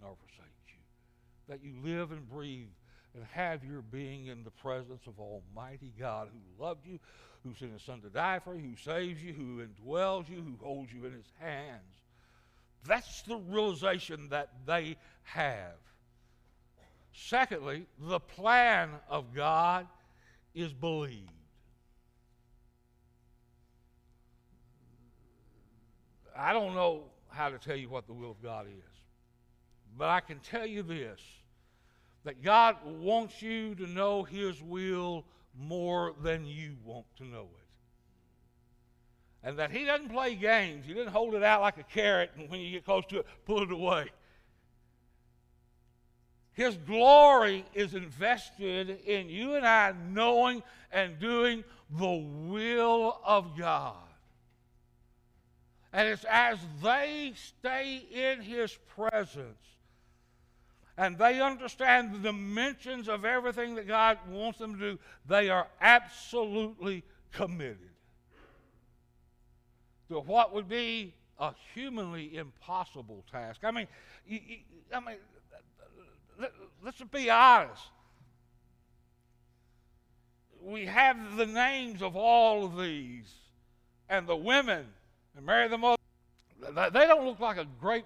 nor 0.00 0.14
forsakes 0.16 0.68
you, 0.68 1.48
that 1.48 1.62
you 1.62 1.74
live 1.82 2.12
and 2.12 2.28
breathe 2.28 2.68
and 3.14 3.24
have 3.32 3.64
your 3.64 3.82
being 3.82 4.26
in 4.26 4.42
the 4.42 4.50
presence 4.50 5.06
of 5.06 5.18
Almighty 5.18 5.92
God 5.98 6.28
who 6.32 6.64
loved 6.64 6.86
you, 6.86 6.98
who 7.44 7.54
sent 7.54 7.72
His 7.72 7.82
Son 7.82 8.00
to 8.00 8.08
die 8.08 8.38
for 8.38 8.54
you, 8.54 8.70
who 8.70 8.76
saves 8.76 9.22
you, 9.22 9.32
who 9.32 9.64
indwells 9.64 10.28
you, 10.28 10.36
who 10.36 10.64
holds 10.64 10.92
you 10.92 11.04
in 11.04 11.12
His 11.12 11.30
hands. 11.38 11.82
That's 12.86 13.22
the 13.22 13.36
realization 13.36 14.28
that 14.30 14.50
they 14.66 14.96
have. 15.24 15.76
Secondly, 17.12 17.86
the 17.98 18.18
plan 18.18 18.90
of 19.08 19.34
God 19.34 19.86
is 20.54 20.72
believed. 20.72 21.30
I 26.36 26.52
don't 26.52 26.74
know 26.74 27.04
how 27.28 27.48
to 27.48 27.58
tell 27.58 27.76
you 27.76 27.88
what 27.88 28.06
the 28.06 28.12
will 28.12 28.30
of 28.30 28.42
God 28.42 28.66
is, 28.66 29.00
but 29.96 30.08
I 30.08 30.20
can 30.20 30.38
tell 30.40 30.66
you 30.66 30.82
this 30.82 31.20
that 32.24 32.42
God 32.42 32.76
wants 33.00 33.42
you 33.42 33.74
to 33.74 33.86
know 33.86 34.22
His 34.22 34.62
will 34.62 35.24
more 35.58 36.14
than 36.22 36.46
you 36.46 36.76
want 36.84 37.06
to 37.16 37.24
know 37.24 37.48
it. 37.52 37.66
And 39.44 39.58
that 39.58 39.72
He 39.72 39.84
doesn't 39.84 40.08
play 40.08 40.34
games. 40.36 40.86
He 40.86 40.94
doesn't 40.94 41.12
hold 41.12 41.34
it 41.34 41.42
out 41.42 41.62
like 41.62 41.78
a 41.78 41.82
carrot 41.82 42.30
and 42.38 42.48
when 42.48 42.60
you 42.60 42.70
get 42.70 42.84
close 42.84 43.04
to 43.06 43.20
it, 43.20 43.26
pull 43.44 43.62
it 43.62 43.72
away. 43.72 44.06
His 46.52 46.76
glory 46.76 47.64
is 47.74 47.94
invested 47.94 49.00
in 49.06 49.28
you 49.28 49.54
and 49.54 49.66
I 49.66 49.94
knowing 50.10 50.62
and 50.92 51.18
doing 51.18 51.64
the 51.90 52.24
will 52.46 53.18
of 53.24 53.56
God. 53.56 53.96
And 55.92 56.08
it's 56.08 56.24
as 56.24 56.58
they 56.82 57.32
stay 57.36 58.02
in 58.10 58.40
His 58.40 58.76
presence 58.96 59.58
and 60.96 61.18
they 61.18 61.40
understand 61.40 62.14
the 62.14 62.18
dimensions 62.18 63.08
of 63.08 63.24
everything 63.24 63.74
that 63.76 63.88
God 63.88 64.18
wants 64.28 64.58
them 64.58 64.74
to 64.74 64.92
do, 64.92 64.98
they 65.26 65.48
are 65.48 65.66
absolutely 65.80 67.02
committed 67.32 67.90
to 70.08 70.20
what 70.20 70.54
would 70.54 70.68
be 70.68 71.14
a 71.38 71.54
humanly 71.74 72.36
impossible 72.36 73.24
task. 73.30 73.64
I 73.64 73.70
mean, 73.70 73.88
you, 74.26 74.38
you, 74.46 74.56
I 74.92 75.00
mean, 75.00 75.16
let, 76.38 76.52
let's 76.84 77.02
be 77.10 77.30
honest. 77.30 77.82
We 80.60 80.86
have 80.86 81.36
the 81.36 81.46
names 81.46 82.02
of 82.02 82.14
all 82.14 82.64
of 82.64 82.76
these, 82.76 83.32
and 84.08 84.26
the 84.28 84.36
women, 84.36 84.86
and 85.36 85.46
marry 85.46 85.68
the 85.68 85.78
Mother. 85.78 85.96
They 86.60 87.06
don't 87.06 87.26
look 87.26 87.40
like 87.40 87.56
a 87.56 87.66
great 87.80 88.04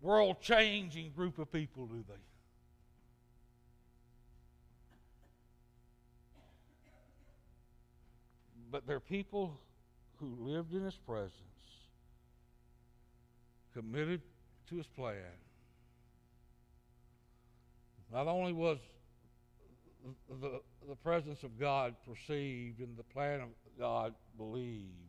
world 0.00 0.40
changing 0.40 1.12
group 1.16 1.38
of 1.38 1.50
people, 1.50 1.86
do 1.86 2.04
they? 2.06 2.14
But 8.70 8.86
they're 8.86 9.00
people 9.00 9.58
who 10.20 10.36
lived 10.38 10.74
in 10.74 10.84
His 10.84 10.96
presence, 10.96 11.32
committed 13.72 14.20
to 14.68 14.76
His 14.76 14.86
plan. 14.86 15.14
Not 18.12 18.26
only 18.26 18.52
was 18.52 18.78
the, 20.40 20.60
the 20.88 20.96
presence 20.96 21.42
of 21.42 21.58
God 21.58 21.94
perceived 22.06 22.80
and 22.80 22.96
the 22.96 23.02
plan 23.02 23.40
of 23.40 23.48
God 23.78 24.14
believed, 24.36 25.07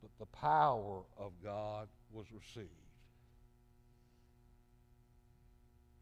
but 0.00 0.10
the 0.18 0.26
power 0.26 1.02
of 1.16 1.32
God 1.42 1.88
was 2.12 2.26
received. 2.32 2.68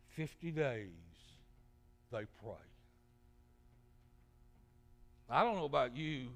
50 0.08 0.50
days 0.52 0.88
they 2.10 2.24
pray. 2.42 2.66
I 5.28 5.42
don't 5.42 5.56
know 5.56 5.64
about 5.64 5.96
you, 5.96 6.28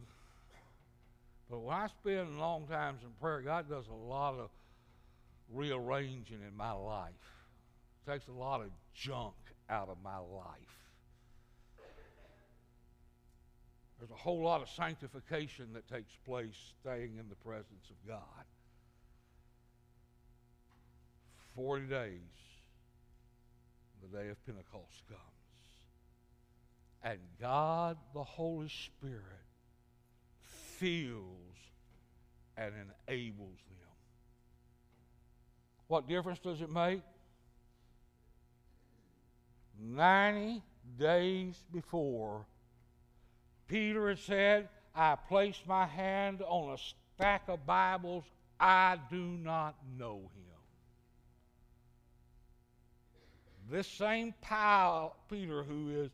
but 1.48 1.60
when 1.60 1.74
I 1.74 1.86
spend 1.86 2.38
long 2.38 2.66
times 2.66 3.02
in 3.02 3.10
prayer, 3.20 3.40
God 3.40 3.68
does 3.68 3.86
a 3.88 3.94
lot 3.94 4.34
of 4.34 4.50
rearranging 5.52 6.40
in 6.46 6.56
my 6.56 6.72
life. 6.72 7.12
takes 8.06 8.28
a 8.28 8.32
lot 8.32 8.60
of 8.60 8.68
junk 8.94 9.34
out 9.68 9.88
of 9.88 9.96
my 10.02 10.18
life. 10.18 10.79
There's 14.00 14.10
a 14.10 14.14
whole 14.14 14.42
lot 14.42 14.62
of 14.62 14.68
sanctification 14.70 15.74
that 15.74 15.86
takes 15.86 16.16
place 16.24 16.56
staying 16.80 17.18
in 17.18 17.28
the 17.28 17.34
presence 17.36 17.90
of 17.90 18.08
God. 18.08 18.44
40 21.54 21.84
days 21.86 22.20
the 24.00 24.18
day 24.18 24.28
of 24.30 24.46
Pentecost 24.46 25.02
comes. 25.06 25.20
And 27.02 27.18
God, 27.38 27.98
the 28.14 28.24
Holy 28.24 28.68
Spirit, 28.68 29.22
fills 30.78 31.56
and 32.56 32.72
enables 33.08 33.58
them. 33.68 33.90
What 35.88 36.08
difference 36.08 36.38
does 36.38 36.62
it 36.62 36.70
make? 36.70 37.02
90 39.78 40.62
days 40.98 41.64
before, 41.72 42.46
Peter 43.70 44.08
had 44.08 44.18
said, 44.18 44.68
I 44.96 45.14
placed 45.14 45.64
my 45.64 45.86
hand 45.86 46.42
on 46.42 46.74
a 46.74 46.78
stack 47.14 47.48
of 47.48 47.64
Bibles. 47.64 48.24
I 48.58 48.98
do 49.08 49.22
not 49.22 49.76
know 49.96 50.16
him. 50.16 50.58
This 53.70 53.86
same 53.86 54.34
Peter, 55.30 55.62
who 55.62 55.90
is 55.90 56.10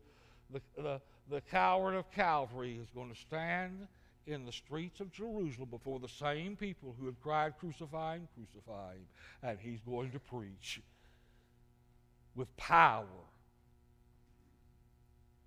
the, 0.53 0.61
the, 0.77 1.01
the 1.31 1.41
coward 1.41 1.95
of 1.95 2.11
Calvary, 2.13 2.79
is 2.79 2.91
going 2.95 3.11
to 3.11 3.19
stand 3.19 3.89
in 4.27 4.45
the 4.45 4.53
streets 4.53 5.01
of 5.01 5.11
Jerusalem 5.11 5.71
before 5.71 5.99
the 5.99 6.09
same 6.09 6.57
people 6.57 6.95
who 7.01 7.07
had 7.07 7.19
cried, 7.23 7.55
Crucify 7.59 8.17
him, 8.17 8.29
crucify 8.35 8.93
him. 8.93 9.07
And 9.43 9.59
he's 9.59 9.81
going 9.81 10.11
to 10.11 10.19
preach 10.19 10.83
with 12.35 12.55
power. 12.59 13.07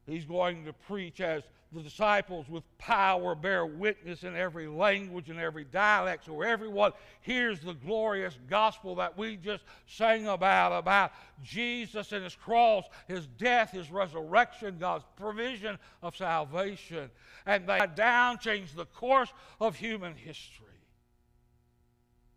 He's 0.10 0.26
going 0.26 0.66
to 0.66 0.74
preach 0.74 1.22
as 1.22 1.44
the 1.72 1.82
disciples 1.82 2.50
with 2.50 2.64
power 2.80 3.36
bear 3.36 3.66
witness 3.66 4.24
in 4.24 4.36
every 4.36 4.68
language 4.68 5.30
and 5.30 5.40
every 5.40 5.64
dialect 5.64 6.26
so 6.26 6.42
everyone 6.42 6.92
hears 7.22 7.60
the 7.60 7.76
glorious 7.76 8.36
gospel 8.50 8.96
that 8.96 9.16
we 9.16 9.36
just 9.36 9.64
sang 9.86 10.28
about 10.28 10.72
about 10.72 11.12
Jesus 11.44 12.12
and 12.12 12.24
his 12.24 12.36
cross, 12.36 12.86
his 13.08 13.28
death, 13.38 13.72
his 13.72 13.92
resurrection, 13.92 14.78
God's 14.80 15.06
provision 15.16 15.78
of 16.02 16.18
salvation. 16.18 17.12
And 17.46 17.68
they 17.68 17.80
down 17.96 18.40
changed 18.40 18.76
the 18.76 18.86
course 18.86 19.32
of 19.62 19.76
human 19.76 20.16
history. 20.16 20.66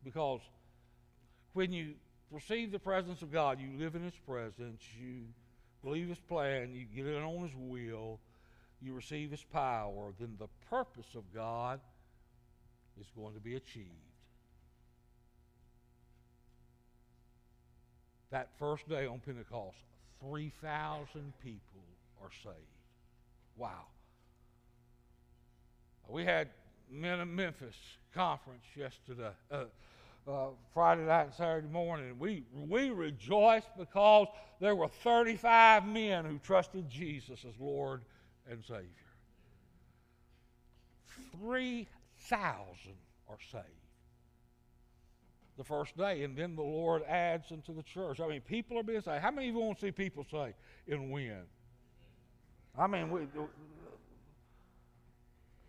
Because 0.05 0.41
when 1.55 1.73
you 1.73 1.95
receive 2.31 2.71
the 2.71 2.79
presence 2.79 3.23
of 3.23 3.33
God, 3.33 3.59
you 3.61 3.79
live 3.79 3.95
in 3.95 4.03
his 4.03 4.19
presence, 4.27 4.83
you 5.01 5.23
believe 5.85 6.09
his 6.09 6.21
plan, 6.21 6.75
you 6.75 6.85
get 6.85 7.13
in 7.13 7.23
on 7.23 7.43
his 7.43 7.55
will 7.57 8.21
you 8.83 8.95
receive 8.95 9.31
his 9.31 9.45
power, 9.45 10.13
then 10.19 10.35
the 10.39 10.49
purpose 10.69 11.15
of 11.15 11.23
God 11.33 11.81
is 13.01 13.07
going 13.17 13.35
to 13.35 13.41
be 13.41 13.55
achieved. 13.55 13.89
That 18.31 18.49
first 18.59 18.89
day 18.89 19.07
on 19.07 19.21
Pentecost, 19.21 19.77
3,000 20.21 21.33
people 21.43 21.83
are 22.23 22.31
saved. 22.43 22.57
Wow. 23.57 23.87
We 26.09 26.25
had 26.25 26.49
Men 26.91 27.21
of 27.21 27.29
Memphis 27.29 27.77
conference 28.15 28.65
yesterday, 28.75 29.31
uh, 29.51 29.65
uh, 30.29 30.49
Friday 30.73 31.05
night 31.05 31.25
and 31.25 31.35
Saturday 31.35 31.69
morning. 31.69 32.17
We, 32.19 32.45
we 32.55 32.91
rejoiced 32.91 33.69
because 33.79 34.29
there 34.61 34.75
were 34.77 34.89
35 34.89 35.87
men 35.87 36.25
who 36.25 36.39
trusted 36.39 36.89
Jesus 36.89 37.45
as 37.47 37.55
Lord 37.59 38.03
and 38.51 38.63
Savior. 38.65 38.87
3,000 41.41 42.69
are 43.29 43.39
saved 43.51 43.65
the 45.59 45.65
first 45.65 45.97
day, 45.97 46.23
and 46.23 46.37
then 46.37 46.57
the 46.57 46.63
Lord 46.63 47.03
adds 47.05 47.51
into 47.51 47.73
the 47.73 47.83
church. 47.83 48.21
I 48.21 48.29
mean, 48.29 48.41
people 48.41 48.79
are 48.79 48.83
being 48.83 49.01
saved. 49.01 49.21
How 49.21 49.31
many 49.31 49.49
of 49.49 49.55
you 49.55 49.61
want 49.61 49.79
to 49.79 49.87
see 49.87 49.93
people 49.93 50.25
saved 50.31 50.55
and 50.89 51.11
Wynne? 51.11 51.45
I 52.79 52.87
mean, 52.87 53.11
we, 53.11 53.21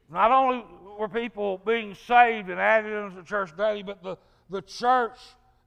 not 0.09 0.31
only 0.31 0.63
were 0.97 1.09
people 1.09 1.57
being 1.65 1.95
saved 1.95 2.49
and 2.49 2.59
added 2.59 2.93
into 2.93 3.17
the 3.17 3.23
church 3.23 3.55
daily, 3.57 3.83
but 3.83 4.01
the, 4.01 4.17
the 4.49 4.61
church 4.61 5.17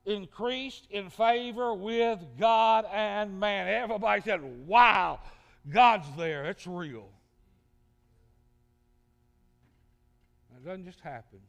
increased 0.05 0.87
in 0.89 1.09
favor 1.09 1.73
with 1.73 2.19
God 2.39 2.85
and 2.91 3.39
man. 3.39 3.67
Everybody 3.67 4.21
said, 4.21 4.41
Wow, 4.67 5.19
God's 5.69 6.07
there. 6.17 6.45
It's 6.45 6.65
real. 6.65 7.09
It 10.55 10.65
doesn't 10.65 10.85
just 10.85 11.01
happen. 11.01 11.39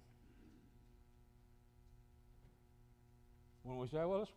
When 3.62 3.78
we 3.78 3.86
say, 3.86 3.98
Well, 3.98 4.18
let's 4.18 4.30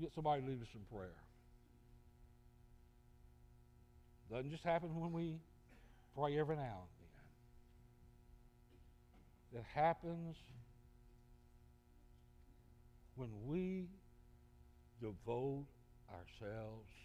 get 0.00 0.12
somebody 0.14 0.42
to 0.42 0.48
lead 0.48 0.62
us 0.62 0.68
in 0.74 0.80
prayer. 0.94 1.14
It 4.30 4.34
doesn't 4.34 4.50
just 4.50 4.64
happen 4.64 4.94
when 4.94 5.12
we 5.12 5.38
pray 6.16 6.38
every 6.38 6.56
now 6.56 6.62
and 6.62 7.08
then. 9.52 9.60
It 9.60 9.64
happens 9.74 10.36
when 13.22 13.30
we 13.46 13.86
devote 15.00 15.66
ourselves. 16.10 17.01